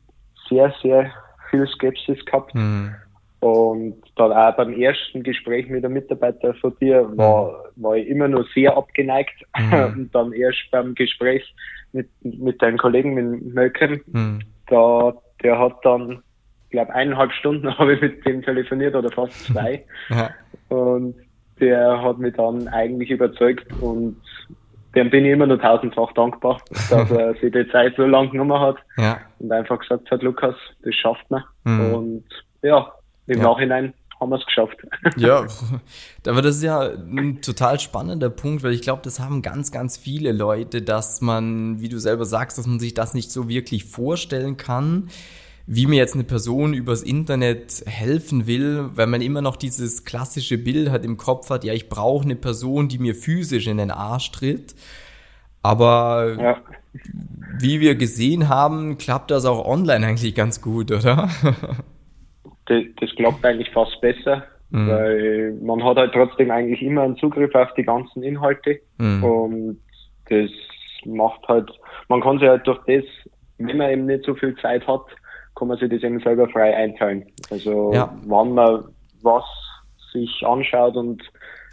sehr, 0.48 0.72
sehr 0.82 1.10
viel 1.50 1.66
Skepsis 1.66 2.25
gehabt. 2.25 2.54
Mhm. 2.54 2.94
Und 3.40 3.96
dann 4.16 4.32
auch 4.32 4.56
beim 4.56 4.72
ersten 4.72 5.22
Gespräch 5.22 5.69
mit 5.69 5.84
einem 5.84 5.94
Mitarbeiter 5.94 6.54
von 6.54 6.75
dir 6.81 7.06
war, 7.16 7.70
mhm. 7.76 7.82
war 7.82 7.96
ich 7.96 8.08
immer 8.08 8.28
nur 8.28 8.46
sehr 8.54 8.76
abgeneigt. 8.76 9.34
Mhm. 9.58 9.72
Und 9.96 10.14
dann 10.14 10.32
erst 10.32 10.58
beim 10.70 10.94
Gespräch 10.94 11.54
mit, 11.93 12.08
mit 12.22 12.60
deinem 12.62 12.78
Kollegen, 12.78 13.14
mit 13.14 13.54
Mölken, 13.54 14.00
mhm. 14.06 14.40
da, 14.69 15.14
der 15.43 15.58
hat 15.58 15.76
dann, 15.84 16.22
ich 16.64 16.70
glaube, 16.70 16.94
eineinhalb 16.94 17.32
Stunden 17.32 17.76
habe 17.78 17.94
ich 17.94 18.00
mit 18.00 18.25
dem 18.26 18.43
telefoniert 18.43 18.94
oder 18.94 19.10
fast 19.10 19.46
zwei. 19.46 19.84
ja. 20.08 20.31
Und 20.69 21.14
der 21.60 22.02
hat 22.02 22.19
mich 22.19 22.34
dann 22.34 22.69
eigentlich 22.69 23.10
überzeugt 23.10 23.66
und 23.81 24.20
dem 24.96 25.10
bin 25.10 25.25
ich 25.25 25.32
immer 25.32 25.46
nur 25.46 25.60
tausendfach 25.60 26.12
dankbar, 26.14 26.60
dass 26.90 27.10
er 27.10 27.34
sich 27.40 27.52
die 27.52 27.69
Zeit 27.70 27.94
so 27.96 28.04
lang 28.04 28.31
genommen 28.31 28.58
hat 28.58 28.76
ja. 28.96 29.19
und 29.38 29.52
einfach 29.52 29.78
gesagt 29.78 30.10
hat, 30.10 30.22
Lukas, 30.22 30.54
das 30.82 30.94
schafft 30.94 31.31
man. 31.31 31.44
Mhm. 31.64 31.94
Und 31.94 32.25
ja, 32.62 32.90
im 33.26 33.38
ja. 33.38 33.44
Nachhinein 33.44 33.93
haben 34.19 34.31
wir 34.31 34.37
es 34.37 34.46
geschafft. 34.46 34.78
Ja, 35.16 35.46
aber 36.26 36.43
das 36.43 36.56
ist 36.56 36.62
ja 36.62 36.81
ein 36.81 37.43
total 37.43 37.78
spannender 37.78 38.31
Punkt, 38.31 38.62
weil 38.62 38.72
ich 38.72 38.82
glaube, 38.82 39.02
das 39.04 39.20
haben 39.20 39.43
ganz, 39.43 39.70
ganz 39.70 39.98
viele 39.98 40.32
Leute, 40.32 40.82
dass 40.82 41.20
man, 41.20 41.81
wie 41.81 41.88
du 41.88 41.98
selber 41.98 42.25
sagst, 42.25 42.58
dass 42.58 42.66
man 42.66 42.81
sich 42.81 42.94
das 42.94 43.12
nicht 43.12 43.31
so 43.31 43.48
wirklich 43.48 43.84
vorstellen 43.84 44.56
kann 44.56 45.10
wie 45.66 45.86
mir 45.86 45.96
jetzt 45.96 46.14
eine 46.14 46.24
Person 46.24 46.74
übers 46.74 47.02
Internet 47.02 47.82
helfen 47.86 48.46
will, 48.46 48.90
weil 48.94 49.08
man 49.08 49.20
immer 49.20 49.42
noch 49.42 49.56
dieses 49.56 50.04
klassische 50.04 50.58
Bild 50.58 50.90
hat 50.90 51.04
im 51.04 51.16
Kopf 51.16 51.50
hat, 51.50 51.64
ja, 51.64 51.72
ich 51.72 51.88
brauche 51.88 52.24
eine 52.24 52.36
Person, 52.36 52.88
die 52.88 52.98
mir 52.98 53.14
physisch 53.14 53.66
in 53.66 53.78
den 53.78 53.90
Arsch 53.90 54.30
tritt. 54.30 54.76
Aber 55.62 56.36
ja. 56.38 56.56
wie 57.58 57.80
wir 57.80 57.96
gesehen 57.96 58.48
haben, 58.48 58.96
klappt 58.98 59.32
das 59.32 59.44
auch 59.44 59.66
online 59.66 60.06
eigentlich 60.06 60.36
ganz 60.36 60.62
gut, 60.62 60.92
oder? 60.92 61.28
das, 62.66 62.82
das 63.00 63.10
klappt 63.16 63.44
eigentlich 63.44 63.70
fast 63.70 64.00
besser, 64.00 64.44
mhm. 64.70 64.88
weil 64.88 65.58
man 65.62 65.82
hat 65.82 65.96
halt 65.96 66.12
trotzdem 66.12 66.52
eigentlich 66.52 66.80
immer 66.80 67.02
einen 67.02 67.16
Zugriff 67.16 67.52
auf 67.56 67.74
die 67.74 67.82
ganzen 67.82 68.22
Inhalte 68.22 68.78
mhm. 68.98 69.24
und 69.24 69.80
das 70.28 70.50
macht 71.04 71.46
halt, 71.48 71.69
man 72.08 72.20
kann 72.20 72.38
sich 72.38 72.48
halt 72.48 72.64
durch 72.69 72.78
das, 72.86 73.04
wenn 73.58 73.76
man 73.76 73.90
eben 73.90 74.06
nicht 74.06 74.24
so 74.24 74.36
viel 74.36 74.54
Zeit 74.58 74.86
hat, 74.86 75.06
kann 75.56 75.69
man 75.69 75.79
sich 75.79 75.91
das 75.91 76.03
eben 76.03 76.20
selber 76.20 76.49
frei 76.49 76.76
einteilen. 76.76 77.25
Also 77.50 77.93
ja. 77.93 78.14
wann 78.26 78.53
man 78.55 78.85
was 79.23 79.44
sich 80.12 80.44
anschaut 80.47 80.97
und 80.97 81.23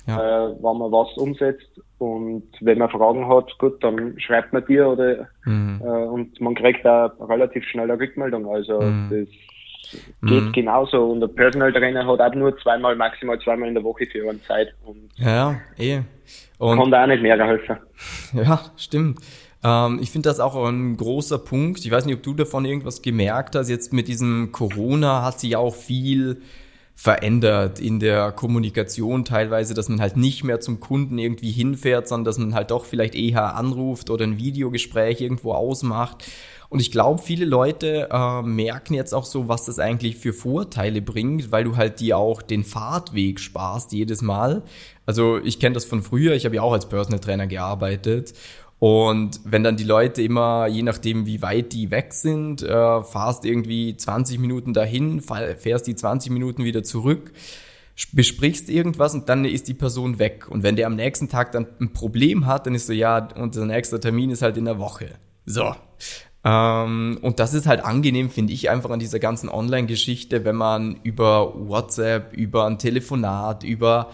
ja. 0.07 0.47
äh, 0.47 0.55
wann 0.61 0.79
man 0.79 0.91
was 0.91 1.15
umsetzt 1.17 1.69
und 1.99 2.43
wenn 2.61 2.79
man 2.79 2.89
Fragen 2.89 3.27
hat, 3.27 3.57
gut, 3.59 3.81
dann 3.83 4.19
schreibt 4.19 4.51
man 4.53 4.65
dir 4.65 4.89
oder 4.89 5.27
mhm. 5.45 5.81
äh, 5.83 5.87
und 5.87 6.39
man 6.41 6.55
kriegt 6.55 6.83
da 6.83 7.13
relativ 7.19 7.63
schnell 7.65 7.89
eine 7.89 7.99
Rückmeldung. 7.99 8.47
Also 8.47 8.81
mhm. 8.81 9.09
das 9.09 9.99
geht 10.21 10.43
mhm. 10.43 10.51
genauso 10.53 11.11
und 11.11 11.19
der 11.19 11.27
Personal 11.27 11.71
Trainer 11.71 12.05
hat 12.07 12.19
auch 12.19 12.35
nur 12.35 12.57
zweimal, 12.57 12.95
maximal 12.95 13.39
zweimal 13.39 13.67
in 13.67 13.75
der 13.75 13.83
Woche 13.83 14.05
für 14.05 14.29
eine 14.29 14.41
Zeit 14.43 14.73
und 14.85 15.09
ja, 15.17 15.55
eh. 15.77 16.01
Und 16.57 16.79
kann 16.79 16.91
da 16.91 17.03
auch 17.03 17.07
nicht 17.07 17.21
mehr 17.21 17.37
helfen. 17.37 17.77
Ja, 18.33 18.59
stimmt. 18.77 19.19
Ähm, 19.63 19.99
ich 20.01 20.11
finde 20.11 20.29
das 20.29 20.39
auch 20.39 20.55
ein 20.65 20.97
großer 20.97 21.39
Punkt. 21.39 21.85
Ich 21.85 21.91
weiß 21.91 22.05
nicht, 22.05 22.15
ob 22.15 22.23
du 22.23 22.33
davon 22.33 22.65
irgendwas 22.65 23.01
gemerkt 23.01 23.55
hast. 23.55 23.69
Jetzt 23.69 23.93
mit 23.93 24.07
diesem 24.07 24.51
Corona 24.51 25.23
hat 25.23 25.39
sich 25.39 25.51
ja 25.51 25.59
auch 25.59 25.75
viel 25.75 26.41
verändert 26.95 27.79
in 27.79 27.99
der 27.99 28.31
Kommunikation 28.31 29.25
teilweise, 29.25 29.73
dass 29.73 29.89
man 29.89 29.99
halt 29.99 30.15
nicht 30.15 30.43
mehr 30.43 30.59
zum 30.59 30.79
Kunden 30.79 31.17
irgendwie 31.17 31.51
hinfährt, 31.51 32.07
sondern 32.07 32.25
dass 32.25 32.37
man 32.37 32.53
halt 32.53 32.71
doch 32.71 32.85
vielleicht 32.85 33.15
eher 33.15 33.55
anruft 33.55 34.09
oder 34.09 34.25
ein 34.25 34.37
Videogespräch 34.37 35.19
irgendwo 35.19 35.53
ausmacht. 35.53 36.23
Und 36.69 36.79
ich 36.79 36.91
glaube, 36.91 37.21
viele 37.21 37.45
Leute 37.45 38.09
äh, 38.11 38.41
merken 38.41 38.95
jetzt 38.95 39.13
auch 39.13 39.25
so, 39.25 39.47
was 39.47 39.65
das 39.65 39.79
eigentlich 39.79 40.17
für 40.17 40.33
Vorteile 40.33 41.01
bringt, 41.01 41.51
weil 41.51 41.63
du 41.63 41.75
halt 41.75 41.99
dir 41.99 42.17
auch 42.17 42.41
den 42.41 42.63
Fahrtweg 42.63 43.39
sparst 43.39 43.91
jedes 43.91 44.21
Mal. 44.21 44.63
Also 45.05 45.37
ich 45.37 45.59
kenne 45.59 45.73
das 45.73 45.85
von 45.85 46.01
früher, 46.01 46.33
ich 46.33 46.45
habe 46.45 46.55
ja 46.55 46.61
auch 46.61 46.73
als 46.73 46.89
Personal 46.89 47.19
Trainer 47.19 47.45
gearbeitet 47.45 48.33
und 48.83 49.39
wenn 49.45 49.63
dann 49.63 49.77
die 49.77 49.85
Leute 49.85 50.21
immer, 50.21 50.67
je 50.67 50.83
nachdem 50.83 51.25
wie 51.25 51.41
weit 51.41 51.71
die 51.71 51.89
weg 51.89 52.11
sind, 52.11 52.63
äh, 52.63 53.01
fahrst 53.01 53.45
irgendwie 53.45 53.95
20 53.95 54.39
Minuten 54.39 54.73
dahin, 54.73 55.21
fährst 55.21 55.87
die 55.87 55.95
20 55.95 56.33
Minuten 56.33 56.65
wieder 56.65 56.83
zurück, 56.83 57.31
besprichst 58.11 58.69
irgendwas 58.69 59.13
und 59.13 59.29
dann 59.29 59.45
ist 59.45 59.69
die 59.69 59.73
Person 59.73 60.19
weg. 60.19 60.49
Und 60.49 60.63
wenn 60.63 60.75
der 60.75 60.87
am 60.87 60.97
nächsten 60.97 61.29
Tag 61.29 61.53
dann 61.53 61.65
ein 61.79 61.93
Problem 61.93 62.45
hat, 62.45 62.65
dann 62.65 62.75
ist 62.75 62.87
so, 62.87 62.91
ja, 62.91 63.25
unser 63.37 63.65
nächster 63.65 64.01
Termin 64.01 64.31
ist 64.31 64.41
halt 64.41 64.57
in 64.57 64.65
der 64.65 64.79
Woche. 64.79 65.11
So. 65.45 65.73
Ähm, 66.43 67.19
und 67.21 67.39
das 67.39 67.53
ist 67.53 67.67
halt 67.67 67.85
angenehm, 67.85 68.29
finde 68.29 68.51
ich, 68.51 68.69
einfach 68.69 68.89
an 68.89 68.99
dieser 68.99 69.19
ganzen 69.19 69.47
Online-Geschichte, 69.47 70.43
wenn 70.43 70.57
man 70.57 70.97
über 71.03 71.53
WhatsApp, 71.55 72.33
über 72.33 72.65
ein 72.65 72.79
Telefonat, 72.79 73.63
über 73.63 74.09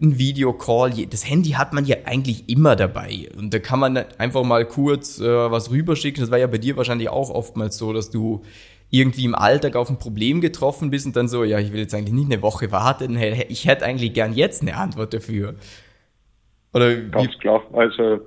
ein 0.00 0.18
Videocall. 0.18 0.90
Das 1.10 1.28
Handy 1.28 1.50
hat 1.50 1.72
man 1.72 1.84
ja 1.84 1.96
eigentlich 2.04 2.48
immer 2.48 2.76
dabei. 2.76 3.28
Und 3.36 3.52
da 3.52 3.58
kann 3.58 3.78
man 3.78 3.96
einfach 4.18 4.44
mal 4.44 4.64
kurz 4.64 5.20
äh, 5.20 5.24
was 5.24 5.70
rüberschicken. 5.70 6.22
Das 6.22 6.30
war 6.30 6.38
ja 6.38 6.46
bei 6.46 6.58
dir 6.58 6.76
wahrscheinlich 6.76 7.08
auch 7.08 7.30
oftmals 7.30 7.76
so, 7.76 7.92
dass 7.92 8.10
du 8.10 8.42
irgendwie 8.90 9.24
im 9.24 9.34
Alltag 9.34 9.76
auf 9.76 9.88
ein 9.88 9.98
Problem 9.98 10.40
getroffen 10.40 10.90
bist 10.90 11.06
und 11.06 11.16
dann 11.16 11.28
so, 11.28 11.44
ja, 11.44 11.58
ich 11.58 11.72
will 11.72 11.80
jetzt 11.80 11.94
eigentlich 11.94 12.14
nicht 12.14 12.32
eine 12.32 12.42
Woche 12.42 12.72
warten, 12.72 13.16
ich 13.48 13.66
hätte 13.66 13.84
eigentlich 13.84 14.12
gern 14.12 14.32
jetzt 14.32 14.62
eine 14.62 14.76
Antwort 14.76 15.14
dafür. 15.14 15.54
Oder 16.74 16.96
Ganz 16.96 17.38
klar. 17.38 17.62
Also 17.72 18.20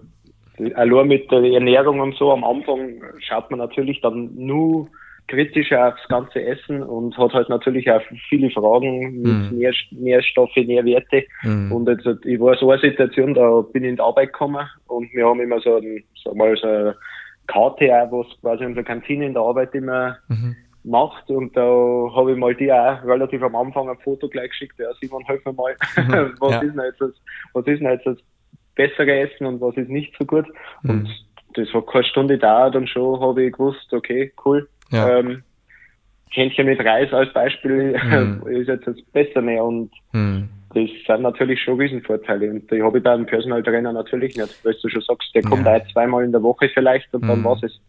allein 0.76 1.08
mit 1.08 1.30
der 1.32 1.44
Ernährung 1.44 2.00
und 2.00 2.16
so 2.16 2.32
am 2.32 2.44
Anfang 2.44 3.02
schaut 3.20 3.50
man 3.52 3.60
natürlich 3.60 4.00
dann 4.02 4.34
nur 4.36 4.88
kritischer 5.28 5.88
aufs 5.88 6.08
ganze 6.10 6.42
Essen 6.42 6.84
und 6.84 7.18
hat 7.18 7.34
halt 7.34 7.50
natürlich 7.50 7.90
auch 7.90 8.02
viele 8.30 8.50
Fragen 8.52 9.22
mit 9.22 9.52
mhm. 9.52 9.58
Nähr 9.58 9.74
Nährstoffe, 9.92 10.56
Nährwerte. 10.56 11.26
Mhm. 11.44 11.72
Und 11.72 11.88
jetzt, 11.88 12.26
ich 12.26 12.40
war 12.40 12.56
so 12.58 12.70
eine 12.72 12.82
Situation, 12.82 13.34
da 13.34 13.62
bin 13.62 13.84
ich 13.84 13.92
in 13.92 13.96
die 13.96 14.02
Arbeit 14.02 14.34
gekommen 14.34 14.68
und 14.88 15.14
wir 15.14 15.26
haben 15.26 15.40
immer 15.40 15.60
so, 15.62 15.78
ein, 15.78 16.04
sag 16.24 16.36
mal, 16.36 16.56
so 16.58 16.68
eine 16.68 16.96
Karte 17.48 17.86
auch, 17.94 18.12
was 18.12 18.42
quasi 18.42 18.66
unsere 18.66 18.84
Kantine 18.84 19.26
in 19.26 19.34
der 19.34 19.44
Arbeit 19.44 19.74
immer 19.74 20.18
mhm. 20.28 20.56
macht. 20.84 21.30
Und 21.30 21.56
da 21.56 21.62
habe 21.62 22.34
ich 22.34 22.38
mal 22.38 22.56
die 22.56 22.72
auch 22.72 23.04
relativ 23.04 23.42
am 23.44 23.56
Anfang 23.56 23.90
ein 23.90 23.98
Foto 24.04 24.28
gleich 24.28 24.50
geschickt, 24.50 24.76
ja, 24.78 24.94
Simon, 25.02 25.24
helf 25.26 25.44
mir 25.46 25.54
mal, 25.54 25.76
mhm. 25.98 26.34
was 26.40 26.52
ja. 26.52 26.62
ist 26.62 26.76
denn 26.76 26.84
jetzt 26.84 27.02
das, 27.02 27.12
was 27.54 27.68
ist 27.68 27.80
denn 27.80 27.90
jetzt 27.90 28.06
das 28.06 28.18
bessere 28.76 29.20
Essen 29.20 29.46
und 29.46 29.62
was 29.62 29.78
ist 29.78 29.90
nicht 29.90 30.14
so 30.18 30.26
gut. 30.26 30.48
Und 30.84 31.04
mhm 31.04 31.10
das 31.54 31.74
hat 31.74 31.88
keine 31.88 32.04
Stunde 32.04 32.38
dauert 32.38 32.76
und 32.76 32.90
schon 32.90 33.20
habe 33.20 33.46
ich 33.46 33.54
gewusst, 33.54 33.94
okay, 33.94 34.32
cool. 34.46 34.68
Ja. 34.94 35.20
Ähm, 35.20 35.44
Hähnchen 36.30 36.66
mit 36.66 36.80
Reis 36.80 37.14
als 37.14 37.32
Beispiel 37.34 37.96
mhm. 38.04 38.48
ist 38.48 38.68
jetzt 38.68 38.88
das 38.88 38.96
Bessere 39.12 39.64
und 39.64 39.92
mhm. 40.14 40.50
das 40.74 40.90
sind 41.06 41.22
natürlich 41.22 41.62
schon 41.62 41.80
Riesenvorteile 41.80 42.50
und 42.50 42.72
die 42.72 42.82
habe 42.82 42.98
ich 42.98 43.04
beim 43.04 43.26
Personal 43.26 43.62
Trainer 43.62 43.94
natürlich 43.94 44.36
nicht, 44.36 44.66
weil 44.66 44.76
du 44.82 44.90
schon 44.90 45.02
sagst, 45.02 45.30
der 45.36 45.44
kommt 45.44 45.66
ja. 45.66 45.80
zweimal 45.92 46.24
in 46.24 46.32
der 46.32 46.42
Woche 46.42 46.70
vielleicht 46.74 47.14
und 47.14 47.24
mhm. 47.24 47.28
dann 47.28 47.44
war's 47.44 47.62
es. 47.64 47.80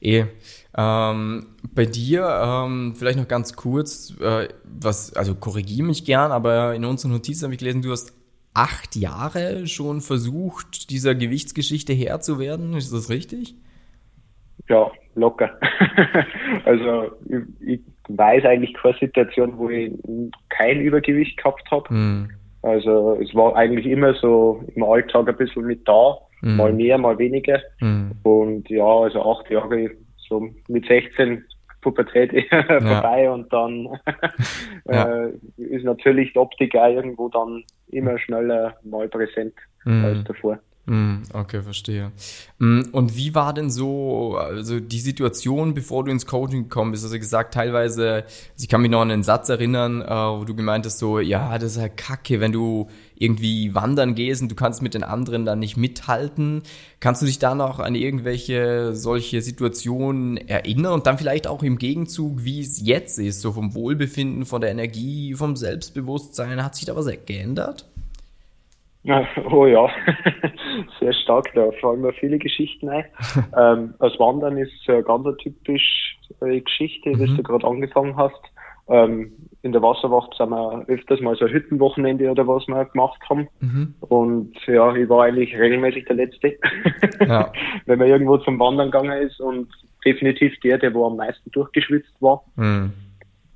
Eh. 0.00 0.24
Ähm, 0.76 1.46
bei 1.74 1.84
dir, 1.84 2.26
ähm, 2.42 2.94
vielleicht 2.96 3.18
noch 3.18 3.28
ganz 3.28 3.54
kurz, 3.54 4.16
äh, 4.20 4.48
was, 4.64 5.14
also 5.14 5.34
korrigiere 5.34 5.86
mich 5.86 6.04
gern, 6.04 6.32
aber 6.32 6.74
in 6.74 6.84
unseren 6.84 7.12
Notizen 7.12 7.44
habe 7.44 7.54
ich 7.54 7.58
gelesen, 7.58 7.82
du 7.82 7.90
hast 7.90 8.14
acht 8.54 8.96
Jahre 8.96 9.66
schon 9.66 10.00
versucht, 10.00 10.90
dieser 10.90 11.14
Gewichtsgeschichte 11.14 11.92
Herr 11.92 12.20
zu 12.20 12.38
werden. 12.38 12.74
Ist 12.74 12.92
das 12.92 13.10
richtig? 13.10 13.54
Ja, 14.68 14.90
locker. 15.14 15.50
also 16.64 17.10
ich, 17.28 17.68
ich, 17.68 17.80
weiß 18.12 18.44
eigentlich 18.44 18.74
keine 18.74 18.98
Situation, 18.98 19.56
wo 19.56 19.70
ich 19.70 19.92
kein 20.48 20.80
Übergewicht 20.80 21.36
gehabt 21.36 21.70
habe. 21.70 21.88
Hm. 21.88 22.28
Also 22.62 23.16
es 23.22 23.32
war 23.36 23.54
eigentlich 23.54 23.86
immer 23.86 24.14
so 24.14 24.64
im 24.74 24.82
Alltag 24.82 25.28
ein 25.28 25.36
bisschen 25.36 25.64
mit 25.64 25.86
da, 25.86 26.18
hm. 26.40 26.56
mal 26.56 26.72
mehr, 26.72 26.98
mal 26.98 27.16
weniger. 27.18 27.60
Hm. 27.78 28.10
Und 28.24 28.68
ja, 28.68 28.84
also 28.84 29.22
acht 29.22 29.48
Jahre, 29.48 29.90
so 30.28 30.48
mit 30.68 30.86
16 30.86 31.44
Pubertät 31.80 32.32
ja. 32.50 32.62
vorbei 32.62 33.30
und 33.30 33.52
dann 33.52 33.88
ja. 34.90 35.26
äh, 35.26 35.32
ist 35.56 35.84
natürlich 35.84 36.32
die 36.32 36.38
Optik 36.38 36.74
auch 36.76 36.88
irgendwo 36.88 37.28
dann 37.28 37.64
immer 37.88 38.18
schneller 38.18 38.76
mal 38.84 39.08
präsent 39.08 39.54
mhm. 39.84 40.04
als 40.04 40.24
davor. 40.24 40.58
Mhm, 40.86 41.22
okay, 41.34 41.62
verstehe. 41.62 42.10
Mhm, 42.58 42.88
und 42.92 43.14
wie 43.14 43.34
war 43.34 43.52
denn 43.52 43.70
so, 43.70 44.36
also 44.36 44.80
die 44.80 44.98
Situation, 44.98 45.74
bevor 45.74 46.04
du 46.04 46.10
ins 46.10 46.26
Coaching 46.26 46.64
gekommen 46.64 46.92
bist? 46.92 47.04
Also 47.04 47.18
gesagt, 47.18 47.54
teilweise, 47.54 48.12
also 48.12 48.26
ich 48.58 48.68
kann 48.68 48.80
mich 48.80 48.90
noch 48.90 49.02
an 49.02 49.10
einen 49.10 49.22
Satz 49.22 49.50
erinnern, 49.50 50.02
äh, 50.02 50.08
wo 50.08 50.44
du 50.44 50.54
gemeint 50.54 50.86
hast, 50.86 50.98
so, 50.98 51.20
ja, 51.20 51.58
das 51.58 51.72
ist 51.72 51.80
halt 51.80 51.96
kacke, 51.96 52.40
wenn 52.40 52.52
du 52.52 52.88
irgendwie 53.14 53.74
wandern 53.74 54.14
gehst 54.14 54.40
und 54.40 54.50
du 54.50 54.54
kannst 54.54 54.80
mit 54.80 54.94
den 54.94 55.04
anderen 55.04 55.44
dann 55.44 55.58
nicht 55.58 55.76
mithalten. 55.76 56.62
Kannst 56.98 57.20
du 57.20 57.26
dich 57.26 57.38
da 57.38 57.54
noch 57.54 57.78
an 57.78 57.94
irgendwelche 57.94 58.94
solche 58.94 59.42
Situationen 59.42 60.38
erinnern 60.38 60.94
und 60.94 61.06
dann 61.06 61.18
vielleicht 61.18 61.46
auch 61.46 61.62
im 61.62 61.76
Gegenzug, 61.76 62.42
wie 62.44 62.60
es 62.60 62.80
jetzt 62.80 63.18
ist, 63.18 63.42
so 63.42 63.52
vom 63.52 63.74
Wohlbefinden, 63.74 64.46
von 64.46 64.62
der 64.62 64.70
Energie, 64.70 65.34
vom 65.34 65.54
Selbstbewusstsein, 65.54 66.64
hat 66.64 66.74
sich 66.74 66.86
da 66.86 66.96
was 66.96 67.10
geändert? 67.26 67.89
Oh 69.50 69.66
ja, 69.66 69.88
sehr 71.00 71.12
stark, 71.12 71.52
da 71.54 71.70
fallen 71.80 72.02
mir 72.02 72.12
viele 72.12 72.38
Geschichten 72.38 72.88
ein. 72.88 73.04
ähm, 73.56 73.94
das 73.98 74.18
Wandern 74.18 74.58
ist 74.58 74.72
eine 74.88 75.02
ganz 75.02 75.26
typische 75.38 76.16
äh, 76.42 76.60
Geschichte, 76.60 77.10
mhm. 77.10 77.18
die 77.18 77.36
du 77.36 77.42
gerade 77.42 77.66
angefangen 77.66 78.16
hast. 78.16 78.40
Ähm, 78.88 79.32
in 79.62 79.72
der 79.72 79.82
Wasserwacht 79.82 80.34
sind 80.36 80.50
wir 80.50 80.84
öfters 80.88 81.20
mal 81.20 81.36
so 81.36 81.44
ein 81.44 81.52
Hüttenwochenende 81.52 82.30
oder 82.30 82.46
was 82.48 82.66
wir 82.66 82.84
gemacht 82.86 83.20
haben. 83.28 83.48
Mhm. 83.60 83.94
Und 84.00 84.54
ja, 84.66 84.94
ich 84.94 85.08
war 85.08 85.24
eigentlich 85.24 85.56
regelmäßig 85.56 86.06
der 86.06 86.16
Letzte, 86.16 86.56
ja. 87.20 87.52
wenn 87.86 87.98
man 87.98 88.08
irgendwo 88.08 88.38
zum 88.38 88.58
Wandern 88.58 88.90
gegangen 88.90 89.22
ist 89.22 89.38
und 89.40 89.68
definitiv 90.04 90.58
der, 90.60 90.78
der 90.78 90.94
wo 90.94 91.06
am 91.06 91.16
meisten 91.16 91.50
durchgeschwitzt 91.50 92.14
war. 92.20 92.42
Mhm. 92.56 92.92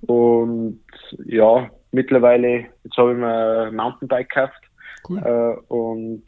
Und 0.06 0.80
ja, 1.24 1.70
mittlerweile, 1.90 2.66
jetzt 2.84 2.96
habe 2.96 3.12
ich 3.12 3.18
mir 3.18 3.68
ein 3.68 3.76
Mountainbike 3.76 4.28
gekauft 4.28 4.60
Cool. 5.08 5.18
Äh, 5.18 5.72
und 5.72 6.24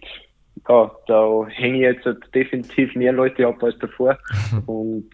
ja, 0.68 0.90
da 1.06 1.46
hänge 1.48 1.76
ich 1.90 2.04
jetzt 2.04 2.34
definitiv 2.34 2.94
mehr 2.94 3.12
Leute 3.12 3.46
ab 3.46 3.62
als 3.62 3.78
davor 3.78 4.18
und 4.66 5.10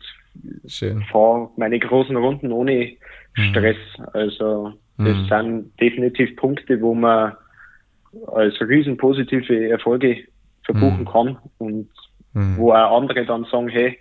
fahre 1.11 1.51
meine 1.57 1.79
großen 1.79 2.17
Runden 2.17 2.53
ohne 2.53 2.93
mhm. 3.37 3.43
Stress. 3.51 3.77
Also 4.13 4.73
das 4.99 5.17
mhm. 5.17 5.27
sind 5.29 5.81
definitiv 5.81 6.37
Punkte, 6.37 6.81
wo 6.81 6.95
man 6.95 7.35
als 8.29 8.61
riesen 8.61 8.97
positive 8.97 9.71
Erfolge 9.71 10.25
verbuchen 10.65 11.01
mhm. 11.01 11.09
kann 11.09 11.39
und 11.59 11.89
mhm. 12.35 12.57
wo 12.57 12.73
auch 12.73 13.01
andere 13.01 13.25
dann 13.27 13.45
sagen, 13.45 13.69
hey, 13.69 13.99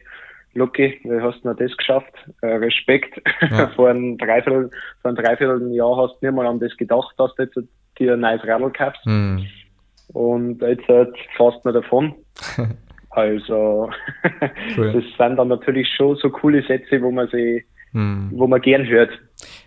Lucky, 0.54 1.00
du 1.04 1.22
hast 1.22 1.46
noch 1.46 1.56
das 1.56 1.76
geschafft, 1.78 2.14
äh, 2.42 2.48
Respekt. 2.48 3.22
Ja. 3.50 3.68
vor, 3.76 3.90
einem 3.90 4.18
Dreiviertel, 4.18 4.70
vor 5.02 5.10
einem 5.10 5.16
Dreivierteljahr 5.16 5.98
hast 5.98 6.22
du 6.22 6.26
nicht 6.26 6.36
mal 6.36 6.46
an 6.46 6.60
das 6.60 6.76
gedacht, 6.76 7.14
dass 7.18 7.34
du 7.36 7.44
jetzt 7.44 7.58
dir 8.00 8.14
ein 8.14 8.22
neues 8.22 8.44
Radl 8.44 8.72
kaufst. 8.72 9.06
Mhm. 9.06 9.46
Und 10.14 10.62
jetzt 10.62 10.88
halt 10.88 11.16
fast 11.38 11.64
nicht 11.66 11.76
davon. 11.76 12.14
also, 13.12 13.90
cool. 14.78 14.94
das 14.94 15.04
sind 15.18 15.38
dann 15.38 15.48
natürlich 15.48 15.88
schon 15.96 16.16
so 16.18 16.30
coole 16.30 16.64
Sätze, 16.64 17.02
wo 17.02 17.12
man 17.12 17.30
sie, 17.32 17.64
mhm. 17.94 18.32
wo 18.34 18.48
man 18.48 18.62
gern 18.62 18.86
hört. 18.86 19.12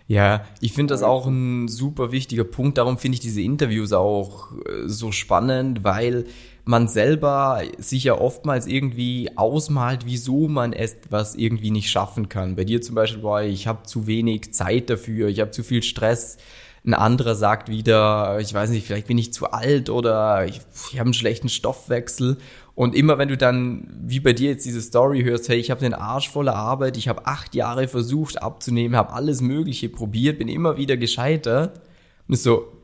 Ja, 0.07 0.45
ich 0.61 0.73
finde 0.73 0.93
das 0.93 1.01
auch 1.01 1.25
ein 1.25 1.67
super 1.67 2.11
wichtiger 2.11 2.43
Punkt. 2.43 2.77
Darum 2.77 2.97
finde 2.97 3.15
ich 3.15 3.21
diese 3.21 3.41
Interviews 3.41 3.91
auch 3.91 4.51
äh, 4.51 4.87
so 4.87 5.11
spannend, 5.11 5.83
weil 5.83 6.25
man 6.65 6.87
selber 6.87 7.61
sich 7.77 8.05
ja 8.05 8.19
oftmals 8.19 8.65
irgendwie 8.65 9.29
ausmalt, 9.35 10.01
wieso 10.05 10.47
man 10.47 10.73
etwas 10.73 11.35
irgendwie 11.35 11.69
nicht 11.69 11.91
schaffen 11.91 12.27
kann. 12.27 12.55
Bei 12.55 12.63
dir 12.63 12.81
zum 12.81 12.95
Beispiel 12.95 13.23
war 13.23 13.43
ich 13.43 13.67
habe 13.67 13.83
zu 13.83 14.07
wenig 14.07 14.53
Zeit 14.53 14.89
dafür, 14.89 15.29
ich 15.29 15.39
habe 15.39 15.51
zu 15.51 15.63
viel 15.63 15.83
Stress. 15.83 16.37
Ein 16.83 16.95
anderer 16.95 17.35
sagt 17.35 17.69
wieder, 17.69 18.39
ich 18.39 18.53
weiß 18.53 18.69
nicht, 18.71 18.85
vielleicht 18.85 19.07
bin 19.07 19.17
ich 19.17 19.33
zu 19.33 19.51
alt 19.51 19.89
oder 19.89 20.45
ich, 20.45 20.61
ich 20.91 20.99
habe 20.99 21.07
einen 21.07 21.13
schlechten 21.13 21.49
Stoffwechsel. 21.49 22.37
Und 22.73 22.93
immer 22.93 23.17
wenn 23.17 23.29
du 23.29 23.37
dann, 23.37 23.87
wie 24.05 24.19
bei 24.19 24.33
dir 24.33 24.49
jetzt 24.49 24.65
diese 24.65 24.81
Story 24.81 25.23
hörst, 25.23 25.49
hey, 25.49 25.57
ich 25.57 25.71
habe 25.71 25.81
den 25.81 25.93
Arsch 25.93 26.29
voller 26.29 26.55
Arbeit, 26.55 26.97
ich 26.97 27.07
habe 27.07 27.25
acht 27.25 27.55
Jahre 27.55 27.87
versucht 27.87 28.41
abzunehmen, 28.41 28.97
habe 28.97 29.13
alles 29.13 29.41
Mögliche 29.41 29.87
probiert, 29.89 30.39
bin 30.39 30.47
immer 30.47 30.77
wieder 30.77 30.97
gescheitert. 30.97 31.81
Und 32.27 32.33
ist 32.33 32.43
so, 32.43 32.74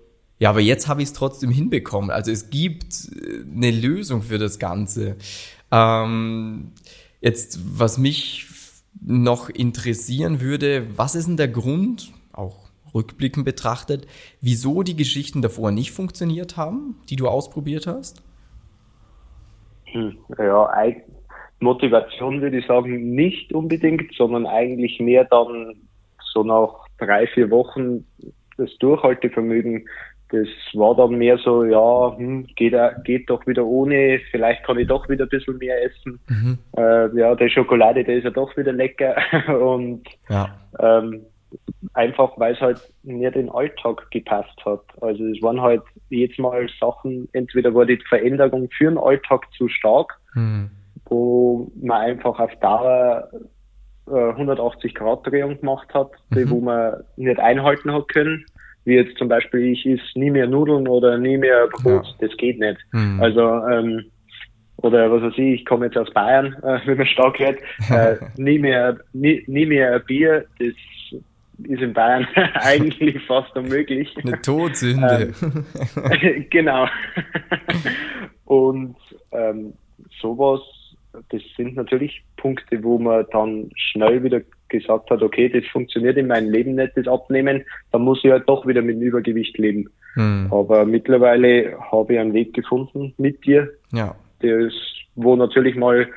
ja, 0.42 0.50
aber 0.50 0.60
jetzt 0.60 0.88
habe 0.88 1.04
ich 1.04 1.10
es 1.10 1.14
trotzdem 1.14 1.52
hinbekommen. 1.52 2.10
Also 2.10 2.32
es 2.32 2.50
gibt 2.50 3.12
äh, 3.16 3.44
eine 3.56 3.70
Lösung 3.70 4.24
für 4.24 4.40
das 4.40 4.58
Ganze. 4.58 5.16
Ähm, 5.72 6.72
jetzt, 7.22 7.60
was 7.80 8.00
mich 8.00 8.48
noch 9.00 9.50
interessieren 9.50 10.42
würde, 10.42 10.88
was 10.98 11.14
ist 11.14 11.28
denn 11.28 11.38
der 11.38 11.48
Grund, 11.48 12.12
auch 12.34 12.72
rückblickend 12.96 13.46
betrachtet, 13.46 14.08
wieso 14.42 14.82
die 14.82 14.96
Geschichten 14.96 15.44
davor 15.44 15.70
nicht 15.72 15.92
funktioniert 15.92 16.58
haben, 16.58 16.96
die 17.08 17.18
du 17.18 17.28
ausprobiert 17.28 17.86
hast? 17.86 18.24
Hm, 19.92 20.18
ja, 20.40 20.72
Motivation 21.60 22.42
würde 22.42 22.58
ich 22.58 22.66
sagen, 22.66 23.14
nicht 23.14 23.54
unbedingt, 23.54 24.12
sondern 24.16 24.48
eigentlich 24.48 25.00
mehr 25.00 25.24
dann 25.26 25.76
so 26.34 26.42
nach 26.42 26.88
drei, 26.98 27.28
vier 27.28 27.52
Wochen 27.52 28.06
das 28.58 28.76
Durchhaltevermögen 28.80 29.88
das 30.32 30.48
war 30.74 30.96
dann 30.96 31.18
mehr 31.18 31.38
so, 31.38 31.66
ja, 31.66 32.16
hm, 32.18 32.48
geht, 32.56 32.74
geht 33.04 33.30
doch 33.30 33.46
wieder 33.46 33.66
ohne, 33.66 34.22
vielleicht 34.32 34.64
kann 34.64 34.80
ich 34.80 34.88
doch 34.88 35.08
wieder 35.10 35.26
ein 35.26 35.30
bisschen 35.30 35.58
mehr 35.58 35.84
essen. 35.84 36.20
Mhm. 36.30 36.58
Äh, 36.78 37.18
ja, 37.18 37.36
die 37.36 37.50
Schokolade, 37.50 38.04
der 38.04 38.18
ist 38.18 38.24
ja 38.24 38.30
doch 38.30 38.56
wieder 38.56 38.72
lecker. 38.72 39.16
Und 39.62 40.08
ja. 40.30 40.50
ähm, 40.80 41.26
einfach, 41.94 42.32
weil 42.38 42.54
es 42.54 42.62
halt 42.62 42.82
nicht 43.04 43.36
in 43.36 43.48
den 43.48 43.50
Alltag 43.50 44.10
gepasst 44.12 44.58
hat. 44.64 44.84
Also 45.02 45.26
es 45.26 45.42
waren 45.42 45.62
halt 45.62 45.84
jetzt 46.10 46.40
mal 46.40 46.66
Sachen, 46.80 47.28
entweder 47.34 47.74
war 47.74 47.86
die 47.86 48.00
Veränderung 48.08 48.70
für 48.78 48.86
den 48.86 48.98
Alltag 48.98 49.46
zu 49.58 49.68
stark, 49.68 50.18
mhm. 50.34 50.72
wo 51.06 51.70
man 51.82 52.02
einfach 52.02 52.40
auf 52.40 52.56
Dauer 52.62 53.30
äh, 54.08 54.30
180 54.30 54.96
Grad 54.96 55.28
Drehung 55.28 55.60
gemacht 55.60 55.94
hat, 55.94 56.12
mhm. 56.30 56.36
die, 56.36 56.50
wo 56.50 56.62
man 56.62 57.04
nicht 57.18 57.40
einhalten 57.40 57.92
hat 57.92 58.08
können 58.08 58.46
wie 58.86 58.96
jetzt 58.96 59.18
zum 59.18 59.28
Beispiel, 59.28 59.62
ich 59.62 59.86
is 59.86 60.02
nie 60.16 60.32
mehr 60.32 60.48
Nudeln 60.48 60.88
oder 60.88 61.18
nie 61.18 61.38
mehr 61.38 61.68
Brot, 61.68 62.06
ja. 62.06 62.28
das 62.28 62.36
geht 62.38 62.60
nicht. 62.60 62.80
Mhm. 62.92 63.22
Also, 63.22 63.42
ähm, 63.68 64.06
oder 64.78 65.12
was 65.12 65.22
weiß 65.22 65.34
ich, 65.38 65.62
ich 65.62 65.66
komme 65.66 65.86
jetzt 65.86 65.98
aus 65.98 66.12
Bayern, 66.12 66.56
äh, 66.64 66.80
wenn 66.86 66.98
man 66.98 67.08
stark 67.08 67.40
hört, 67.40 67.60
äh, 67.90 68.18
nie 68.38 68.60
mehr, 68.60 68.98
nie, 69.14 69.44
nie 69.48 69.66
mehr 69.66 70.00
Bier, 70.00 70.46
das 70.60 70.74
ist 71.64 71.82
in 71.82 71.94
Bayern 71.94 72.28
eigentlich 72.56 73.24
fast 73.26 73.56
unmöglich. 73.56 74.16
Eine 74.18 74.42
Todsünde. 74.42 75.34
Ähm, 76.12 76.46
genau. 76.50 76.88
Und 78.46 78.96
ähm, 79.32 79.74
sowas, 80.20 80.62
das 81.30 81.42
sind 81.58 81.76
natürlich 81.76 82.24
Punkte, 82.38 82.84
wo 82.84 82.98
man 82.98 83.26
dann 83.32 83.70
schnell 83.76 84.24
wieder 84.24 84.42
gesagt 84.70 85.10
hat, 85.10 85.22
okay, 85.22 85.50
das 85.50 85.66
funktioniert 85.72 86.18
in 86.18 86.28
meinem 86.28 86.50
Leben 86.50 86.76
nicht, 86.76 86.96
das 86.96 87.08
Abnehmen, 87.08 87.64
dann 87.92 88.04
muss 88.04 88.24
ich 88.24 88.32
halt 88.32 88.48
doch 88.48 88.66
wieder 88.66 88.82
mit 88.82 88.96
dem 88.96 89.02
Übergewicht 89.02 89.58
leben. 89.58 89.90
Hm. 90.14 90.48
Aber 90.52 90.86
mittlerweile 90.86 91.78
habe 91.92 92.14
ich 92.14 92.20
einen 92.20 92.34
Weg 92.34 92.54
gefunden 92.54 93.14
mit 93.18 93.46
dir, 93.46 93.70
ja. 93.92 94.16
der 94.42 94.70
wo 95.16 95.36
natürlich 95.36 95.76
mal 95.76 96.08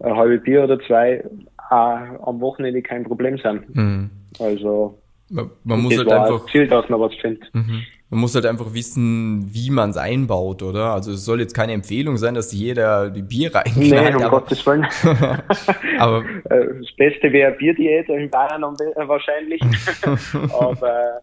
ein 0.00 0.16
halbes 0.16 0.42
Bier 0.42 0.64
oder 0.64 0.80
zwei 0.80 1.22
auch 1.70 2.26
am 2.26 2.40
Wochenende 2.40 2.80
kein 2.80 3.04
Problem 3.04 3.36
sind. 3.38 3.66
Hm. 3.74 4.10
Also 4.38 4.98
man, 5.30 5.50
man 5.64 5.80
muss 5.80 5.98
halt 5.98 6.10
einfach 6.10 6.46
Ziel, 6.46 6.66
dass 6.66 6.88
man 6.88 7.00
was 7.00 7.14
findet. 7.16 7.54
Mhm. 7.54 7.82
Man 8.10 8.20
muss 8.20 8.34
halt 8.34 8.46
einfach 8.46 8.72
wissen, 8.72 9.52
wie 9.52 9.70
man 9.70 9.90
es 9.90 9.98
einbaut, 9.98 10.62
oder? 10.62 10.94
Also 10.94 11.12
es 11.12 11.26
soll 11.26 11.40
jetzt 11.40 11.54
keine 11.54 11.72
Empfehlung 11.72 12.16
sein, 12.16 12.34
dass 12.34 12.52
jeder 12.52 13.10
die 13.10 13.20
Bier 13.20 13.54
reinknallt. 13.54 13.90
Nee, 13.90 14.14
um 14.14 14.22
aber, 14.22 14.40
Gottes 14.40 14.64
Willen. 14.66 14.86
aber 15.98 16.24
äh, 16.48 16.66
das 16.80 16.96
Beste 16.96 17.30
wäre 17.32 17.52
Bierdiät 17.52 18.08
in 18.08 18.30
Bayern 18.30 18.62
wahrscheinlich. 18.62 19.60
aber 20.58 21.20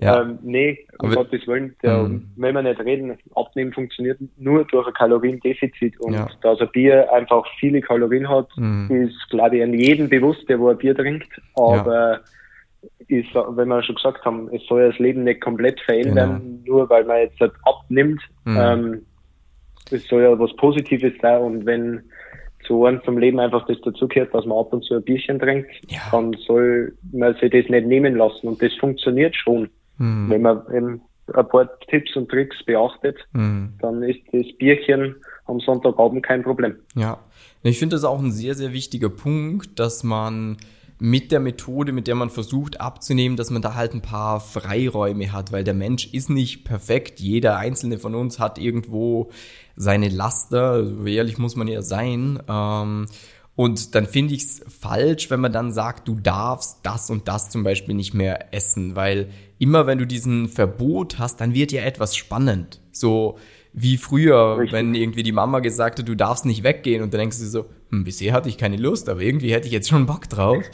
ja. 0.00 0.22
ähm, 0.22 0.38
nee, 0.42 0.78
um 0.98 1.10
aber, 1.10 1.24
Gottes 1.24 1.46
Willen, 1.46 1.76
der, 1.82 1.98
mhm. 1.98 2.30
wenn 2.36 2.54
wir 2.54 2.62
nicht 2.62 2.80
reden, 2.80 3.18
Abnehmen 3.34 3.74
funktioniert 3.74 4.18
nur 4.38 4.64
durch 4.64 4.86
ein 4.86 4.94
Kaloriendefizit 4.94 6.00
und 6.00 6.14
ja. 6.14 6.26
dass 6.40 6.58
ein 6.60 6.70
Bier 6.72 7.12
einfach 7.12 7.44
viele 7.60 7.82
Kalorien 7.82 8.30
hat, 8.30 8.48
mhm. 8.56 8.90
ist, 8.90 9.28
glaube 9.28 9.58
ich, 9.58 9.62
an 9.62 9.74
jedem 9.74 10.08
bewusst, 10.08 10.48
der 10.48 10.58
wo 10.58 10.70
ein 10.70 10.78
Bier 10.78 10.96
trinkt. 10.96 11.28
Aber 11.54 12.12
ja 12.14 12.20
ist, 13.08 13.34
wenn 13.34 13.68
wir 13.68 13.82
schon 13.82 13.96
gesagt 13.96 14.24
haben, 14.24 14.48
es 14.52 14.62
soll 14.66 14.88
das 14.88 14.98
Leben 14.98 15.24
nicht 15.24 15.40
komplett 15.40 15.80
verändern, 15.80 16.40
genau. 16.64 16.78
nur 16.78 16.90
weil 16.90 17.04
man 17.04 17.18
jetzt 17.18 17.38
halt 17.40 17.52
abnimmt. 17.64 18.20
Mhm. 18.44 18.58
Ähm, 18.58 19.06
es 19.90 20.06
soll 20.08 20.22
ja 20.22 20.38
was 20.38 20.54
Positives 20.56 21.12
sein 21.20 21.42
und 21.42 21.66
wenn 21.66 22.02
zu 22.66 22.84
einem 22.84 23.02
zum 23.04 23.18
Leben 23.18 23.40
einfach 23.40 23.66
das 23.66 23.80
dazugehört, 23.82 24.32
dass 24.34 24.46
man 24.46 24.58
ab 24.58 24.72
und 24.72 24.84
zu 24.84 24.94
ein 24.94 25.02
Bierchen 25.02 25.38
trinkt, 25.38 25.70
ja. 25.88 26.00
dann 26.10 26.34
soll 26.46 26.96
man 27.12 27.34
sich 27.34 27.50
das 27.50 27.68
nicht 27.68 27.86
nehmen 27.86 28.16
lassen 28.16 28.48
und 28.48 28.62
das 28.62 28.72
funktioniert 28.74 29.34
schon. 29.34 29.68
Mhm. 29.98 30.30
Wenn 30.30 30.42
man 30.42 30.62
eben 30.74 31.00
ein 31.34 31.48
paar 31.48 31.68
Tipps 31.88 32.14
und 32.16 32.28
Tricks 32.28 32.64
beachtet, 32.64 33.16
mhm. 33.32 33.74
dann 33.80 34.02
ist 34.02 34.20
das 34.32 34.46
Bierchen 34.58 35.16
am 35.46 35.60
Sonntagabend 35.60 36.24
kein 36.24 36.42
Problem. 36.42 36.76
Ja, 36.94 37.18
ich 37.62 37.78
finde 37.78 37.96
das 37.96 38.04
auch 38.04 38.20
ein 38.20 38.32
sehr, 38.32 38.54
sehr 38.54 38.72
wichtiger 38.72 39.10
Punkt, 39.10 39.78
dass 39.78 40.02
man 40.04 40.56
mit 41.02 41.32
der 41.32 41.40
Methode, 41.40 41.90
mit 41.90 42.06
der 42.06 42.14
man 42.14 42.30
versucht 42.30 42.80
abzunehmen, 42.80 43.36
dass 43.36 43.50
man 43.50 43.60
da 43.60 43.74
halt 43.74 43.92
ein 43.92 44.02
paar 44.02 44.38
Freiräume 44.38 45.32
hat, 45.32 45.50
weil 45.50 45.64
der 45.64 45.74
Mensch 45.74 46.06
ist 46.06 46.30
nicht 46.30 46.62
perfekt. 46.62 47.18
Jeder 47.18 47.56
einzelne 47.56 47.98
von 47.98 48.14
uns 48.14 48.38
hat 48.38 48.56
irgendwo 48.56 49.30
seine 49.74 50.08
Laster, 50.08 50.86
so 50.86 51.04
ehrlich 51.04 51.38
muss 51.38 51.56
man 51.56 51.66
ja 51.66 51.82
sein. 51.82 52.40
Ähm, 52.48 53.06
und 53.56 53.96
dann 53.96 54.06
finde 54.06 54.34
ich 54.34 54.44
es 54.44 54.64
falsch, 54.68 55.28
wenn 55.28 55.40
man 55.40 55.52
dann 55.52 55.72
sagt, 55.72 56.06
du 56.06 56.14
darfst 56.14 56.78
das 56.84 57.10
und 57.10 57.26
das 57.26 57.50
zum 57.50 57.64
Beispiel 57.64 57.96
nicht 57.96 58.14
mehr 58.14 58.54
essen, 58.54 58.94
weil 58.94 59.30
immer 59.58 59.88
wenn 59.88 59.98
du 59.98 60.06
diesen 60.06 60.48
Verbot 60.48 61.18
hast, 61.18 61.40
dann 61.40 61.52
wird 61.52 61.72
ja 61.72 61.82
etwas 61.82 62.14
spannend. 62.14 62.80
So 62.92 63.38
wie 63.72 63.96
früher, 63.96 64.58
Richtig. 64.58 64.72
wenn 64.72 64.94
irgendwie 64.94 65.24
die 65.24 65.32
Mama 65.32 65.58
gesagt 65.58 65.98
hat, 65.98 66.06
du 66.06 66.14
darfst 66.14 66.46
nicht 66.46 66.62
weggehen 66.62 67.02
und 67.02 67.12
dann 67.12 67.18
denkst 67.18 67.40
du 67.40 67.46
so, 67.46 67.64
bisher 67.92 68.32
hatte 68.32 68.48
ich 68.48 68.56
keine 68.56 68.76
Lust, 68.76 69.08
aber 69.08 69.20
irgendwie 69.20 69.52
hätte 69.52 69.66
ich 69.66 69.72
jetzt 69.72 69.88
schon 69.88 70.06
Bock 70.06 70.28
drauf. 70.28 70.64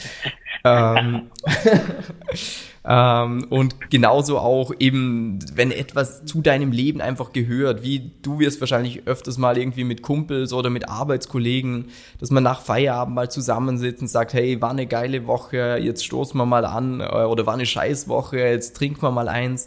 ähm, 0.65 1.31
ähm, 2.85 3.47
und 3.51 3.91
genauso 3.91 4.39
auch 4.39 4.73
eben, 4.79 5.41
wenn 5.55 5.73
etwas 5.73 6.25
zu 6.25 6.43
deinem 6.43 6.71
Leben 6.71 7.01
einfach 7.01 7.33
gehört, 7.33 7.83
wie 7.83 8.13
du 8.23 8.39
wirst 8.39 8.61
wahrscheinlich 8.61 9.07
öfters 9.07 9.37
mal 9.37 9.59
irgendwie 9.59 9.85
mit 9.85 10.03
Kumpels 10.03 10.53
oder 10.53 10.71
mit 10.71 10.89
Arbeitskollegen, 10.89 11.87
dass 12.21 12.31
man 12.31 12.45
nach 12.45 12.61
Feierabend 12.61 13.17
mal 13.17 13.31
zusammensitzt 13.31 14.01
und 14.01 14.09
sagt, 14.09 14.33
hey, 14.33 14.61
war 14.63 14.71
eine 14.71 14.87
geile 14.87 15.27
Woche, 15.27 15.79
jetzt 15.83 16.05
stoßen 16.05 16.39
wir 16.39 16.47
mal 16.47 16.65
an, 16.65 17.01
äh, 17.01 17.05
oder 17.05 17.47
war 17.47 17.55
eine 17.55 17.67
Scheißwoche, 17.67 18.39
jetzt 18.39 18.77
trinken 18.77 19.03
wir 19.03 19.11
mal 19.11 19.29
eins. 19.29 19.67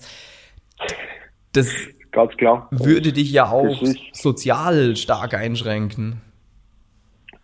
Das 1.51 1.69
Ganz 2.11 2.35
klar. 2.37 2.67
würde 2.71 3.13
dich 3.13 3.31
ja 3.31 3.49
auch 3.49 3.77
sozial 4.13 4.95
stark 4.95 5.33
einschränken. 5.33 6.21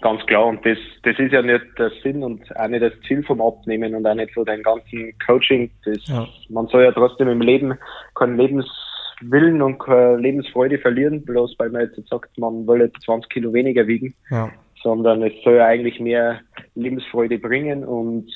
Ganz 0.01 0.24
klar, 0.27 0.46
und 0.46 0.63
das, 0.63 0.77
das 1.04 1.18
ist 1.18 1.32
ja 1.32 1.42
nicht 1.42 1.66
der 1.80 1.92
Sinn 2.04 2.24
und 2.24 2.56
auch 2.56 2.68
nicht 2.68 2.84
das 2.84 2.94
Ziel 3.08 3.24
vom 3.24 3.42
Abnehmen 3.42 3.96
und 3.96 4.06
auch 4.06 4.13
nicht 4.13 4.32
so 4.36 4.44
dein 4.44 4.62
ganzen 4.62 5.13
Coaching. 5.25 5.72
Das, 5.86 5.98
ja. 6.08 6.27
Man 6.50 6.68
soll 6.68 6.84
ja 6.84 6.92
trotzdem 6.92 7.27
im 7.30 7.42
Leben 7.42 7.74
keinen 8.13 8.38
Lebenswillen 8.38 9.62
und 9.63 9.80
keine 9.80 10.18
Lebensfreude 10.18 10.77
verlieren, 10.77 11.25
bloß 11.25 11.56
weil 11.58 11.72
man 11.72 11.82
jetzt 11.82 12.08
sagt, 12.10 12.38
man 12.38 12.68
will 12.68 12.82
jetzt 12.82 13.01
20 13.06 13.27
Kilo 13.32 13.51
weniger 13.54 13.88
wiegen, 13.88 14.13
ja. 14.30 14.51
sondern 14.84 15.24
es 15.24 15.34
soll 15.44 15.56
ja 15.56 15.66
eigentlich 15.66 16.00
mehr 16.00 16.42
Lebensfreude 16.75 17.39
bringen 17.39 17.84
und 17.84 18.32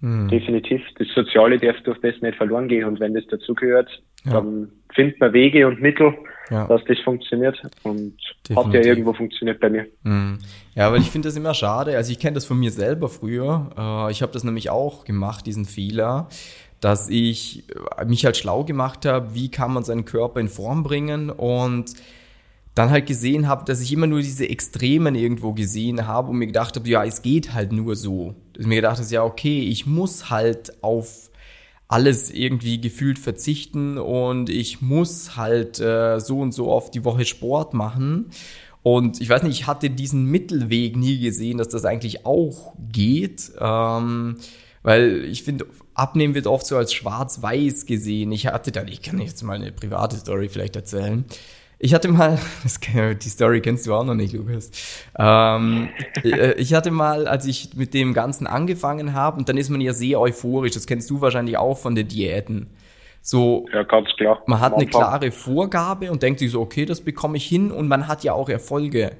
mhm. 0.00 0.28
definitiv 0.28 0.82
das 0.98 1.06
Soziale 1.14 1.58
darf 1.58 1.80
durch 1.84 2.00
das 2.00 2.20
nicht 2.20 2.36
verloren 2.36 2.66
gehen 2.66 2.84
und 2.84 2.98
wenn 2.98 3.14
das 3.14 3.26
dazugehört, 3.28 4.02
ja. 4.24 4.32
dann 4.32 4.72
findet 4.92 5.20
man 5.20 5.32
Wege 5.34 5.68
und 5.68 5.80
Mittel, 5.80 6.14
ja. 6.50 6.66
dass 6.66 6.82
das 6.86 6.98
funktioniert. 7.00 7.60
Und 7.82 8.16
Definitiv. 8.48 8.56
hat 8.56 8.74
ja 8.74 8.80
irgendwo 8.80 9.12
funktioniert 9.12 9.60
bei 9.60 9.70
mir. 9.70 9.86
Mhm. 10.02 10.38
Ja, 10.74 10.88
aber 10.88 10.96
ich 10.96 11.10
finde 11.10 11.28
das 11.28 11.36
immer 11.36 11.54
schade. 11.54 11.96
Also 11.96 12.12
ich 12.12 12.18
kenne 12.18 12.34
das 12.34 12.44
von 12.44 12.58
mir 12.58 12.70
selber 12.70 13.08
früher. 13.08 13.70
Äh, 13.76 14.12
ich 14.12 14.22
habe 14.22 14.32
das 14.32 14.44
nämlich 14.44 14.70
auch 14.70 15.04
gemacht, 15.04 15.46
diesen 15.46 15.64
Fehler, 15.64 16.28
dass 16.80 17.08
ich 17.08 17.64
äh, 17.98 18.04
mich 18.04 18.24
halt 18.24 18.36
schlau 18.36 18.64
gemacht 18.64 19.06
habe, 19.06 19.34
wie 19.34 19.50
kann 19.50 19.72
man 19.72 19.84
seinen 19.84 20.04
Körper 20.04 20.40
in 20.40 20.48
Form 20.48 20.82
bringen 20.82 21.30
und 21.30 21.94
dann 22.74 22.90
halt 22.90 23.06
gesehen 23.06 23.48
habe, 23.48 23.64
dass 23.64 23.80
ich 23.80 23.92
immer 23.92 24.06
nur 24.06 24.20
diese 24.20 24.48
Extremen 24.48 25.14
irgendwo 25.14 25.52
gesehen 25.52 26.06
habe 26.06 26.30
und 26.30 26.38
mir 26.38 26.46
gedacht 26.46 26.76
habe, 26.76 26.88
ja, 26.88 27.04
es 27.04 27.22
geht 27.22 27.52
halt 27.52 27.72
nur 27.72 27.96
so. 27.96 28.34
Dass 28.54 28.64
mir 28.66 28.76
gedacht 28.76 28.98
habe, 28.98 29.08
ja, 29.08 29.24
okay, 29.24 29.60
ich 29.60 29.86
muss 29.86 30.30
halt 30.30 30.82
auf 30.82 31.29
alles 31.90 32.30
irgendwie 32.30 32.80
gefühlt 32.80 33.18
verzichten 33.18 33.98
und 33.98 34.48
ich 34.48 34.80
muss 34.80 35.36
halt 35.36 35.80
äh, 35.80 36.20
so 36.20 36.38
und 36.38 36.52
so 36.52 36.68
oft 36.68 36.94
die 36.94 37.04
Woche 37.04 37.24
Sport 37.24 37.74
machen. 37.74 38.26
Und 38.84 39.20
ich 39.20 39.28
weiß 39.28 39.42
nicht, 39.42 39.60
ich 39.60 39.66
hatte 39.66 39.90
diesen 39.90 40.24
Mittelweg 40.26 40.96
nie 40.96 41.18
gesehen, 41.18 41.58
dass 41.58 41.68
das 41.68 41.84
eigentlich 41.84 42.24
auch 42.24 42.74
geht. 42.92 43.50
Ähm, 43.58 44.36
weil 44.84 45.24
ich 45.24 45.42
finde, 45.42 45.66
Abnehmen 45.94 46.34
wird 46.36 46.46
oft 46.46 46.64
so 46.64 46.76
als 46.76 46.94
schwarz-weiß 46.94 47.86
gesehen. 47.86 48.30
Ich 48.30 48.46
hatte 48.46 48.70
da, 48.70 48.84
ich 48.84 49.02
kann 49.02 49.18
jetzt 49.18 49.42
mal 49.42 49.56
eine 49.56 49.72
private 49.72 50.16
Story 50.16 50.48
vielleicht 50.48 50.76
erzählen. 50.76 51.24
Ich 51.82 51.94
hatte 51.94 52.08
mal, 52.08 52.38
die 53.22 53.28
Story 53.28 53.62
kennst 53.62 53.86
du 53.86 53.94
auch 53.94 54.04
noch 54.04 54.14
nicht, 54.14 54.34
Lukas. 54.34 54.70
Ähm, 55.18 55.88
äh, 56.22 56.52
ich 56.52 56.74
hatte 56.74 56.90
mal, 56.90 57.26
als 57.26 57.46
ich 57.46 57.74
mit 57.74 57.94
dem 57.94 58.12
Ganzen 58.12 58.46
angefangen 58.46 59.14
habe, 59.14 59.38
und 59.38 59.48
dann 59.48 59.56
ist 59.56 59.70
man 59.70 59.80
ja 59.80 59.94
sehr 59.94 60.20
euphorisch, 60.20 60.72
das 60.72 60.86
kennst 60.86 61.08
du 61.08 61.22
wahrscheinlich 61.22 61.56
auch 61.56 61.78
von 61.78 61.94
den 61.94 62.06
Diäten. 62.06 62.68
So, 63.22 63.66
ja, 63.72 63.82
ganz 63.82 64.10
klar. 64.18 64.42
Man 64.46 64.60
hat 64.60 64.74
eine 64.74 64.86
klare 64.86 65.30
Vorgabe 65.30 66.10
und 66.10 66.22
denkt 66.22 66.40
sich 66.40 66.50
so, 66.50 66.60
okay, 66.60 66.84
das 66.84 67.00
bekomme 67.00 67.38
ich 67.38 67.46
hin 67.46 67.70
und 67.70 67.88
man 67.88 68.08
hat 68.08 68.24
ja 68.24 68.34
auch 68.34 68.50
Erfolge. 68.50 69.16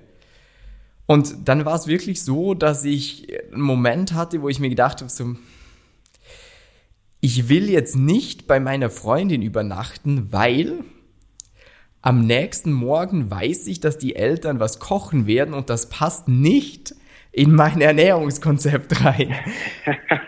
Und 1.07 1.49
dann 1.49 1.65
war 1.65 1.75
es 1.75 1.87
wirklich 1.87 2.23
so, 2.23 2.53
dass 2.53 2.85
ich 2.85 3.27
einen 3.53 3.63
Moment 3.63 4.13
hatte, 4.13 4.43
wo 4.43 4.51
ich 4.51 4.61
mir 4.61 4.69
gedacht 4.69 5.01
habe, 5.01 5.11
so, 5.11 5.35
ich 7.23 7.49
will 7.49 7.71
jetzt 7.71 7.97
nicht 7.97 8.47
bei 8.47 8.61
meiner 8.61 8.91
Freundin 8.91 9.41
übernachten, 9.41 10.29
weil 10.31 10.85
am 12.03 12.27
nächsten 12.27 12.73
Morgen 12.73 13.31
weiß 13.31 13.67
ich, 13.67 13.81
dass 13.81 13.99
die 13.99 14.17
Eltern 14.17 14.61
was 14.61 14.79
kochen 14.79 15.27
werden 15.27 15.55
und 15.55 15.69
das 15.69 15.89
passt 15.89 16.29
nicht 16.29 16.95
in 17.33 17.55
mein 17.55 17.81
Ernährungskonzept 17.81 19.05
rein. 19.05 19.35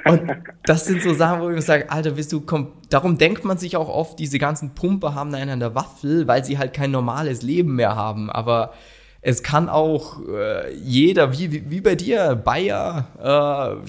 Und 0.04 0.30
das 0.64 0.84
sind 0.84 1.02
so 1.02 1.14
Sachen, 1.14 1.40
wo 1.40 1.48
ich 1.48 1.54
mir 1.54 1.62
sage, 1.62 1.90
Alter, 1.90 2.12
bist 2.12 2.32
du, 2.32 2.42
komm, 2.42 2.72
darum 2.90 3.18
denkt 3.18 3.44
man 3.44 3.58
sich 3.58 3.76
auch 3.76 3.88
oft, 3.88 4.18
diese 4.18 4.38
ganzen 4.38 4.74
Pumper 4.74 5.14
haben 5.14 5.34
einen 5.34 5.50
an 5.50 5.60
der 5.60 5.74
Waffel, 5.74 6.28
weil 6.28 6.44
sie 6.44 6.58
halt 6.58 6.74
kein 6.74 6.90
normales 6.90 7.42
Leben 7.42 7.74
mehr 7.74 7.96
haben. 7.96 8.30
Aber 8.30 8.72
es 9.20 9.42
kann 9.42 9.68
auch 9.68 10.20
äh, 10.28 10.74
jeder, 10.74 11.32
wie, 11.32 11.52
wie, 11.52 11.70
wie 11.70 11.80
bei 11.80 11.94
dir, 11.94 12.36
Bayer, 12.36 13.78
äh, 13.82 13.88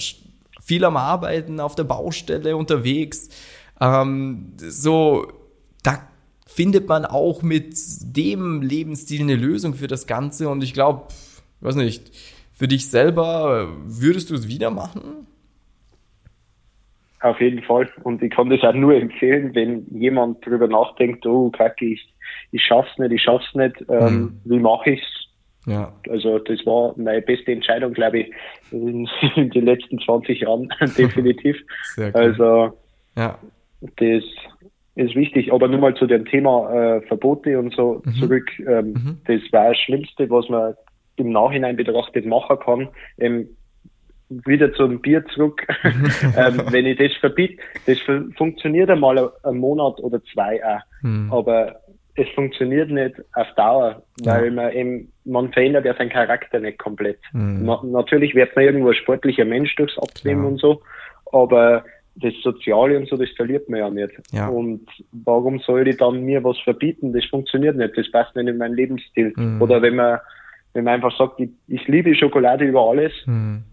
viel 0.62 0.86
am 0.86 0.98
Arbeiten, 0.98 1.60
auf 1.60 1.76
der 1.76 1.84
Baustelle 1.84 2.56
unterwegs, 2.56 3.30
ähm, 3.82 4.54
so, 4.58 5.28
findet 6.56 6.88
man 6.88 7.06
auch 7.06 7.42
mit 7.42 7.76
dem 8.02 8.62
Lebensstil 8.62 9.22
eine 9.22 9.36
Lösung 9.36 9.74
für 9.74 9.88
das 9.88 10.08
Ganze. 10.08 10.50
Und 10.50 10.64
ich 10.64 10.74
glaube, 10.74 11.08
weiß 11.62 11.76
nicht, 11.76 12.12
für 12.54 12.68
dich 12.68 12.90
selber, 12.90 13.70
würdest 13.86 14.30
du 14.30 14.36
es 14.36 14.48
wieder 14.48 14.70
machen? 14.70 15.28
Auf 17.22 17.40
jeden 17.40 17.64
Fall. 17.64 17.90
Und 18.04 18.22
ich 18.22 18.32
kann 18.32 18.50
das 18.50 18.62
auch 18.62 18.74
nur 18.74 18.94
empfehlen, 18.96 19.56
wenn 19.56 19.86
jemand 19.92 20.46
darüber 20.46 20.68
nachdenkt, 20.68 21.26
oh, 21.26 21.50
kacke, 21.50 21.86
ich, 21.86 22.14
ich 22.52 22.62
schaff's 22.62 22.98
nicht, 22.98 23.14
ich 23.14 23.24
schaff's 23.24 23.56
nicht, 23.56 23.76
ähm, 23.90 24.08
hm. 24.08 24.42
wie 24.44 24.60
mache 24.60 24.92
ich's? 24.92 25.28
Ja. 25.66 25.94
Also 26.10 26.40
das 26.40 26.66
war 26.66 26.94
meine 26.98 27.22
beste 27.22 27.54
Entscheidung, 27.54 27.94
glaube 27.94 28.20
ich, 28.20 28.32
in, 28.72 29.08
in 29.36 29.50
den 29.50 29.66
letzten 29.66 30.00
20 30.00 30.42
Jahren, 30.42 30.68
definitiv. 30.98 31.58
Sehr 31.96 32.14
cool. 32.14 32.22
Also 32.22 32.78
ja. 33.16 33.40
das 33.96 34.24
ist 34.96 35.16
wichtig. 35.16 35.52
Aber 35.52 35.68
nur 35.68 35.80
mal 35.80 35.96
zu 35.96 36.06
dem 36.06 36.26
Thema 36.26 36.72
äh, 36.72 37.02
Verbote 37.08 37.58
und 37.60 37.74
so 37.74 38.02
mhm. 38.06 38.14
zurück. 38.14 38.50
Ähm, 38.60 38.94
mhm. 38.94 39.22
Das 39.26 39.42
war 39.52 39.70
das 39.70 39.78
Schlimmste, 39.80 40.30
was 40.30 40.48
man 40.50 40.76
im 41.16 41.32
Nachhinein 41.32 41.76
betrachtet 41.76 42.26
machen 42.26 42.58
kann. 42.60 42.90
Ähm, 43.18 43.50
wieder 44.30 44.74
zum 44.74 45.02
Bier 45.02 45.24
zurück. 45.28 45.66
ähm, 45.84 46.62
wenn 46.70 46.86
ich 46.86 46.98
das 46.98 47.14
verbiete, 47.20 47.62
das 47.86 47.98
funktioniert 48.38 48.90
einmal 48.90 49.32
einen 49.44 49.60
Monat 49.60 50.00
oder 50.00 50.22
zwei 50.34 50.64
auch. 50.64 50.82
Mhm. 51.02 51.32
Aber 51.32 51.80
es 52.16 52.30
funktioniert 52.36 52.90
nicht 52.92 53.16
auf 53.34 53.48
Dauer, 53.56 54.04
weil 54.24 54.46
ja. 54.46 54.52
man 54.52 54.72
eben, 54.72 55.12
man 55.26 55.52
verändert 55.52 55.86
ja 55.86 55.96
seinen 55.96 56.10
Charakter 56.10 56.60
nicht 56.60 56.78
komplett. 56.78 57.20
Mhm. 57.34 57.62
Na, 57.64 57.82
natürlich 57.84 58.36
wird 58.36 58.56
man 58.56 58.66
irgendwo 58.66 58.90
ein 58.90 58.96
sportlicher 58.96 59.46
Mensch 59.46 59.76
durchs 59.76 59.98
Abnehmen 59.98 60.44
ja. 60.44 60.50
und 60.50 60.60
so, 60.60 60.82
aber 61.32 61.84
das 62.16 62.34
Soziale 62.44 62.98
und 62.98 63.08
so, 63.08 63.18
das 63.18 63.30
verliert 63.32 63.70
man 63.70 63.80
ja 63.80 63.90
nicht. 63.90 64.14
Ja. 64.32 64.48
Und 64.48 64.86
warum 65.12 65.60
soll 65.60 65.88
ich 65.88 65.98
dann 65.98 66.24
mir 66.24 66.44
was 66.44 66.60
verbieten? 66.60 67.14
Das 67.14 67.26
funktioniert 67.26 67.76
nicht. 67.76 67.98
Das 67.98 68.12
passt 68.12 68.36
nicht 68.36 68.48
in 68.48 68.58
meinen 68.58 68.76
Lebensstil. 68.76 69.34
Mhm. 69.36 69.62
Oder 69.62 69.82
wenn 69.82 69.96
man, 69.96 70.20
wenn 70.74 70.84
man 70.84 70.96
einfach 70.96 71.16
sagt, 71.18 71.40
ich, 71.40 71.50
ich 71.68 71.88
liebe 71.88 72.14
Schokolade 72.16 72.66
über 72.66 72.88
alles, 72.90 73.14
mhm. 73.26 73.64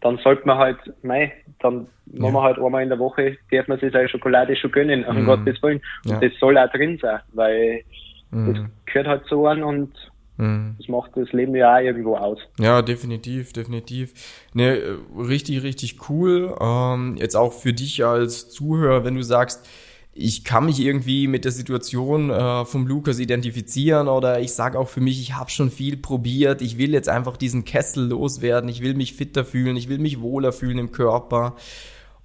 dann 0.00 0.16
sollte 0.18 0.46
man 0.46 0.58
halt, 0.58 0.78
mei, 1.02 1.32
dann 1.60 1.88
ja. 2.06 2.22
machen 2.22 2.34
wir 2.34 2.42
halt 2.42 2.58
einmal 2.58 2.82
in 2.82 2.88
der 2.88 2.98
Woche, 2.98 3.36
darf 3.50 3.68
man 3.68 3.78
sich 3.78 3.92
seine 3.92 4.08
Schokolade 4.08 4.56
schon 4.56 4.70
gönnen, 4.70 5.04
um 5.04 5.20
mhm. 5.20 5.26
Gottes 5.26 5.62
Willen. 5.62 5.80
Und 6.06 6.12
ja. 6.12 6.20
das 6.20 6.32
soll 6.38 6.56
auch 6.56 6.70
drin 6.70 6.98
sein, 7.00 7.20
weil 7.34 7.82
mhm. 8.30 8.54
das 8.54 8.64
gehört 8.86 9.06
halt 9.08 9.26
so 9.26 9.46
an 9.46 9.62
und 9.62 9.92
Mhm. 10.40 10.76
Das 10.78 10.88
macht 10.88 11.10
das 11.16 11.30
Leben 11.32 11.54
ja 11.54 11.76
auch 11.76 11.80
irgendwo 11.80 12.16
aus. 12.16 12.38
Ja, 12.58 12.80
definitiv, 12.80 13.52
definitiv. 13.52 14.14
Ne, 14.54 14.98
richtig, 15.16 15.62
richtig 15.62 16.08
cool. 16.08 16.56
Ähm, 16.58 17.16
jetzt 17.18 17.36
auch 17.36 17.52
für 17.52 17.74
dich 17.74 18.04
als 18.04 18.48
Zuhörer, 18.48 19.04
wenn 19.04 19.16
du 19.16 19.22
sagst, 19.22 19.68
ich 20.12 20.44
kann 20.44 20.64
mich 20.64 20.80
irgendwie 20.80 21.28
mit 21.28 21.44
der 21.44 21.52
Situation 21.52 22.30
äh, 22.30 22.64
vom 22.64 22.86
Lukas 22.86 23.18
identifizieren 23.18 24.08
oder 24.08 24.40
ich 24.40 24.52
sage 24.54 24.78
auch 24.78 24.88
für 24.88 25.00
mich, 25.00 25.20
ich 25.20 25.34
habe 25.34 25.50
schon 25.50 25.70
viel 25.70 25.96
probiert, 25.96 26.62
ich 26.62 26.78
will 26.78 26.92
jetzt 26.92 27.08
einfach 27.08 27.36
diesen 27.36 27.64
Kessel 27.64 28.08
loswerden, 28.08 28.68
ich 28.68 28.82
will 28.82 28.94
mich 28.94 29.14
fitter 29.14 29.44
fühlen, 29.44 29.76
ich 29.76 29.88
will 29.88 29.98
mich 29.98 30.20
wohler 30.20 30.52
fühlen 30.52 30.78
im 30.78 30.90
Körper 30.90 31.54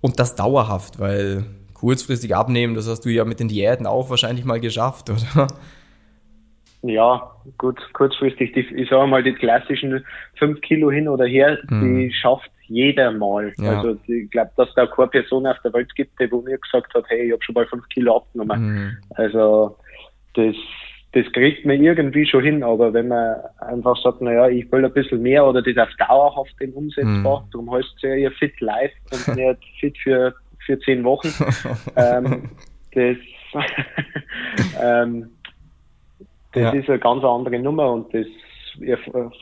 und 0.01 0.19
das 0.19 0.35
dauerhaft, 0.35 0.99
weil 0.99 1.45
kurzfristig 1.73 2.35
abnehmen, 2.35 2.73
das 2.73 2.87
hast 2.87 3.01
du 3.01 3.09
ja 3.09 3.23
mit 3.23 3.39
den 3.39 3.49
Diäten 3.49 3.85
auch 3.85 4.09
wahrscheinlich 4.09 4.45
mal 4.45 4.59
geschafft, 4.59 5.09
oder? 5.35 5.47
Ja, 6.89 7.31
gut, 7.57 7.79
kurzfristig, 7.93 8.53
die, 8.53 8.61
ich 8.75 8.89
sage 8.89 9.07
mal, 9.07 9.23
die 9.23 9.33
klassischen 9.33 10.05
fünf 10.37 10.61
Kilo 10.61 10.91
hin 10.91 11.07
oder 11.07 11.25
her, 11.25 11.57
mhm. 11.69 11.81
die 11.81 12.13
schafft 12.13 12.49
jeder 12.67 13.11
mal. 13.11 13.53
Ja. 13.57 13.77
Also 13.77 13.97
ich 14.07 14.29
glaube, 14.31 14.51
dass 14.57 14.73
da 14.75 14.85
keine 14.87 15.09
Person 15.09 15.45
auf 15.45 15.57
der 15.63 15.73
Welt 15.73 15.93
gibt, 15.95 16.19
die 16.19 16.31
wo 16.31 16.41
mir 16.41 16.57
gesagt 16.57 16.93
hat, 16.93 17.05
hey, 17.09 17.27
ich 17.27 17.31
habe 17.31 17.43
schon 17.43 17.53
mal 17.53 17.67
fünf 17.67 17.87
Kilo 17.89 18.17
abgenommen. 18.17 18.61
Mhm. 18.61 18.97
Also 19.15 19.77
das, 20.33 20.55
das 21.13 21.31
kriegt 21.33 21.65
man 21.65 21.81
irgendwie 21.81 22.25
schon 22.25 22.43
hin, 22.43 22.63
aber 22.63 22.93
wenn 22.93 23.07
man 23.07 23.35
einfach 23.59 23.95
sagt, 24.01 24.21
naja, 24.21 24.49
ich 24.49 24.71
will 24.71 24.83
ein 24.83 24.93
bisschen 24.93 25.21
mehr 25.21 25.45
oder 25.45 25.61
das 25.61 25.77
auf 25.77 25.93
dauerhaft 25.97 26.59
den 26.59 26.73
umsetzbar, 26.73 27.41
mhm. 27.41 27.51
darum 27.51 27.71
heißt 27.71 27.93
es 27.95 28.01
ja 28.01 28.15
ihr 28.15 28.31
Fit 28.31 28.59
Life 28.59 28.95
und 29.11 29.27
nicht 29.35 29.59
Fit 29.79 29.97
für, 29.99 30.33
für 30.65 30.79
zehn 30.79 31.03
Wochen. 31.03 31.29
ähm, 31.95 32.49
das 32.93 33.17
ähm, 34.81 35.29
das 36.55 36.73
ja. 36.73 36.79
ist 36.79 36.89
eine 36.89 36.99
ganz 36.99 37.23
andere 37.23 37.59
Nummer 37.59 37.91
und 37.91 38.13
das 38.13 38.25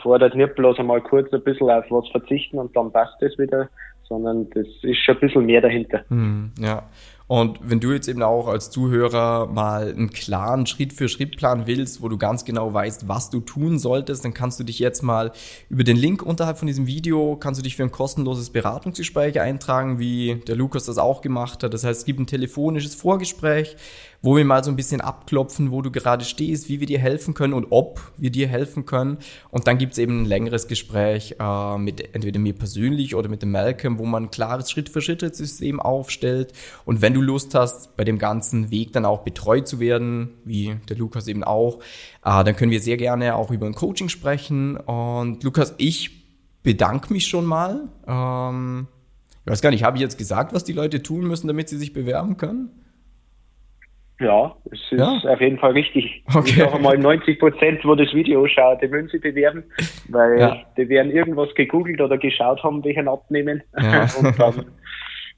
fordert 0.02 0.36
nicht 0.36 0.56
bloß 0.56 0.80
einmal 0.80 1.02
kurz 1.02 1.32
ein 1.34 1.44
bisschen 1.44 1.70
auf 1.70 1.86
was 1.90 2.08
verzichten 2.10 2.60
und 2.60 2.76
dann 2.76 2.92
passt 2.92 3.16
das 3.22 3.38
wieder, 3.38 3.70
sondern 4.08 4.50
das 4.52 4.68
ist 4.82 4.98
schon 5.04 5.16
ein 5.16 5.22
bisschen 5.22 5.46
mehr 5.46 5.62
dahinter. 5.62 6.04
Hm, 6.10 6.52
ja. 6.60 6.84
Und 7.34 7.58
wenn 7.64 7.80
du 7.80 7.92
jetzt 7.92 8.08
eben 8.08 8.22
auch 8.22 8.48
als 8.48 8.70
Zuhörer 8.70 9.48
mal 9.48 9.90
einen 9.90 10.12
klaren 10.12 10.68
Schritt-für-Schritt-Plan 10.68 11.66
willst, 11.66 12.04
wo 12.04 12.08
du 12.08 12.16
ganz 12.16 12.46
genau 12.46 12.72
weißt, 12.72 13.08
was 13.08 13.32
du 13.32 13.40
tun 13.40 13.80
solltest, 13.80 14.24
dann 14.24 14.36
kannst 14.36 14.60
du 14.60 14.64
dich 14.64 14.78
jetzt 14.78 15.02
mal 15.02 15.32
über 15.68 15.84
den 15.84 15.98
Link 15.98 16.22
unterhalb 16.22 16.60
von 16.60 16.68
diesem 16.68 16.86
Video, 16.86 17.36
kannst 17.38 17.60
du 17.60 17.64
dich 17.64 17.76
für 17.76 17.82
ein 17.82 17.92
kostenloses 17.92 18.52
Beratungsgespräch 18.52 19.42
eintragen, 19.42 19.98
wie 19.98 20.44
der 20.48 20.56
Lukas 20.56 20.86
das 20.86 21.00
auch 21.00 21.22
gemacht 21.22 21.64
hat. 21.64 21.74
Das 21.74 21.84
heißt, 21.84 22.02
es 22.02 22.06
gibt 22.06 22.20
ein 22.20 22.28
telefonisches 22.28 22.94
Vorgespräch, 22.94 23.78
wo 24.24 24.38
wir 24.38 24.46
mal 24.46 24.64
so 24.64 24.72
ein 24.72 24.78
bisschen 24.78 25.02
abklopfen, 25.02 25.72
wo 25.72 25.82
du 25.82 25.92
gerade 25.92 26.24
stehst, 26.24 26.70
wie 26.70 26.80
wir 26.80 26.88
dir 26.88 27.00
helfen 27.00 27.34
können 27.34 27.54
und 27.54 27.68
ob 27.72 28.00
wir 28.18 28.30
dir 28.30 28.48
helfen 28.48 28.86
können. 28.86 29.18
Und 29.50 29.68
dann 29.68 29.78
gibt's 29.78 29.98
eben 29.98 30.22
ein 30.22 30.26
längeres 30.26 30.68
Gespräch 30.68 31.36
äh, 31.40 31.78
mit 31.78 32.16
entweder 32.16 32.40
mir 32.40 32.54
persönlich 32.54 33.16
oder 33.16 33.28
mit 33.28 33.42
dem 33.42 33.52
Malcolm, 33.52 34.00
wo 34.00 34.06
man 34.06 34.24
ein 34.24 34.32
klares 34.32 34.72
Schritt-für-Schritt-System 34.72 35.82
aufstellt. 35.82 36.54
Und 36.86 37.02
wenn 37.02 37.14
du 37.14 37.23
Lust 37.24 37.56
hast, 37.56 37.98
bei 37.98 38.04
dem 38.04 38.20
ganzen 38.20 38.72
Weg 38.72 38.94
dann 38.94 39.06
auch 39.06 39.24
betreut 39.24 39.68
zu 39.68 39.80
werden, 39.80 40.36
wie 40.46 40.76
der 40.90 40.98
Lukas 40.98 41.28
eben 41.28 41.44
auch, 41.44 41.80
äh, 42.24 42.44
dann 42.44 42.56
können 42.56 42.72
wir 42.72 42.80
sehr 42.80 42.98
gerne 42.98 43.36
auch 43.36 43.52
über 43.52 43.66
ein 43.66 43.76
Coaching 43.76 44.10
sprechen. 44.10 44.78
Und 44.78 45.44
Lukas, 45.44 45.76
ich 45.78 46.24
bedanke 46.64 47.12
mich 47.12 47.28
schon 47.28 47.46
mal. 47.46 47.90
Ähm, 48.08 48.88
ich 49.46 49.52
weiß 49.52 49.62
gar 49.62 49.72
nicht, 49.72 49.84
habe 49.84 49.98
ich 49.98 50.02
jetzt 50.02 50.18
gesagt, 50.18 50.54
was 50.54 50.64
die 50.64 50.74
Leute 50.74 51.04
tun 51.04 51.28
müssen, 51.28 51.48
damit 51.48 51.70
sie 51.70 51.78
sich 51.78 51.94
bewerben 51.94 52.38
können? 52.38 52.70
Ja, 54.20 54.56
es 54.72 54.80
ist 54.92 55.00
ja? 55.00 55.32
auf 55.32 55.42
jeden 55.42 55.58
Fall 55.58 55.72
richtig. 55.72 56.24
Okay. 56.34 56.42
Ich 56.46 56.56
sage 56.56 56.80
mal, 56.80 56.98
90 56.98 57.40
Prozent, 57.40 57.84
wo 57.84 57.96
das 57.96 58.14
Video 58.14 58.48
schaut, 58.48 58.82
die 58.82 58.92
wollen 58.92 59.10
sich 59.10 59.22
bewerben, 59.22 59.64
weil 60.08 60.40
ja. 60.40 60.62
die 60.78 60.88
werden 60.88 61.12
irgendwas 61.12 61.54
gegoogelt 61.56 62.00
oder 62.00 62.18
geschaut 62.18 62.64
haben, 62.64 62.84
welchen 62.86 63.08
abnehmen. 63.08 63.64
Ja. 63.78 64.08
Und 64.20 64.40
dann 64.40 64.66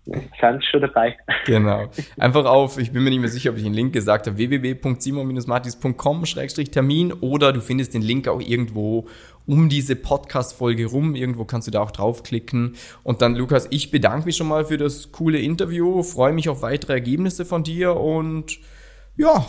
sind 0.06 0.64
schon 0.70 0.82
dabei. 0.82 1.18
Genau. 1.46 1.90
Einfach 2.18 2.46
auf, 2.46 2.78
ich 2.78 2.92
bin 2.92 3.04
mir 3.04 3.10
nicht 3.10 3.20
mehr 3.20 3.30
sicher, 3.30 3.50
ob 3.52 3.58
ich 3.58 3.64
den 3.64 3.74
Link 3.74 3.94
gesagt 3.94 4.28
habe, 4.28 4.38
www.simon-martis.com-termin 4.38 7.14
oder 7.14 7.52
du 7.54 7.62
findest 7.62 7.96
den 7.96 8.04
Link 8.04 8.28
auch 8.28 8.40
irgendwo 8.40 9.08
um 9.48 9.70
diese 9.70 9.96
Podcast-Folge 9.96 10.88
rum. 10.88 11.16
Irgendwo 11.16 11.46
kannst 11.46 11.68
du 11.68 11.72
da 11.72 11.82
auch 11.82 11.92
draufklicken. 11.92 12.76
Und 13.04 13.22
dann, 13.22 13.36
Lukas, 13.36 13.68
ich 13.72 13.92
bedanke 13.92 14.26
mich 14.26 14.38
schon 14.38 14.48
mal 14.48 14.66
für 14.66 14.78
das 14.78 15.12
coole 15.12 15.40
Interview, 15.40 16.04
freue 16.04 16.34
mich 16.34 16.50
auf 16.50 16.62
weitere 16.62 16.94
Ergebnisse 16.94 17.46
von 17.46 17.64
dir 17.64 17.96
und 17.96 18.60
ja. 19.18 19.46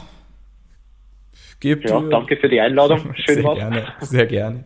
Gebt, 1.61 1.89
ja, 1.89 2.01
danke 2.01 2.37
für 2.37 2.49
die 2.49 2.61
Einladung. 2.61 3.15
Schön 3.17 3.37
sehr 3.37 3.45
was. 3.45 3.59
gerne, 3.59 3.85
sehr 4.01 4.27
gerne. 4.27 4.65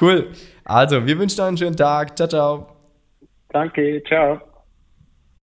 Cool. 0.00 0.28
Also, 0.64 1.06
wir 1.06 1.18
wünschen 1.18 1.40
euch 1.40 1.48
einen 1.48 1.58
schönen 1.58 1.76
Tag. 1.76 2.16
Ciao, 2.16 2.28
ciao. 2.28 2.68
Danke, 3.50 4.02
ciao. 4.08 4.51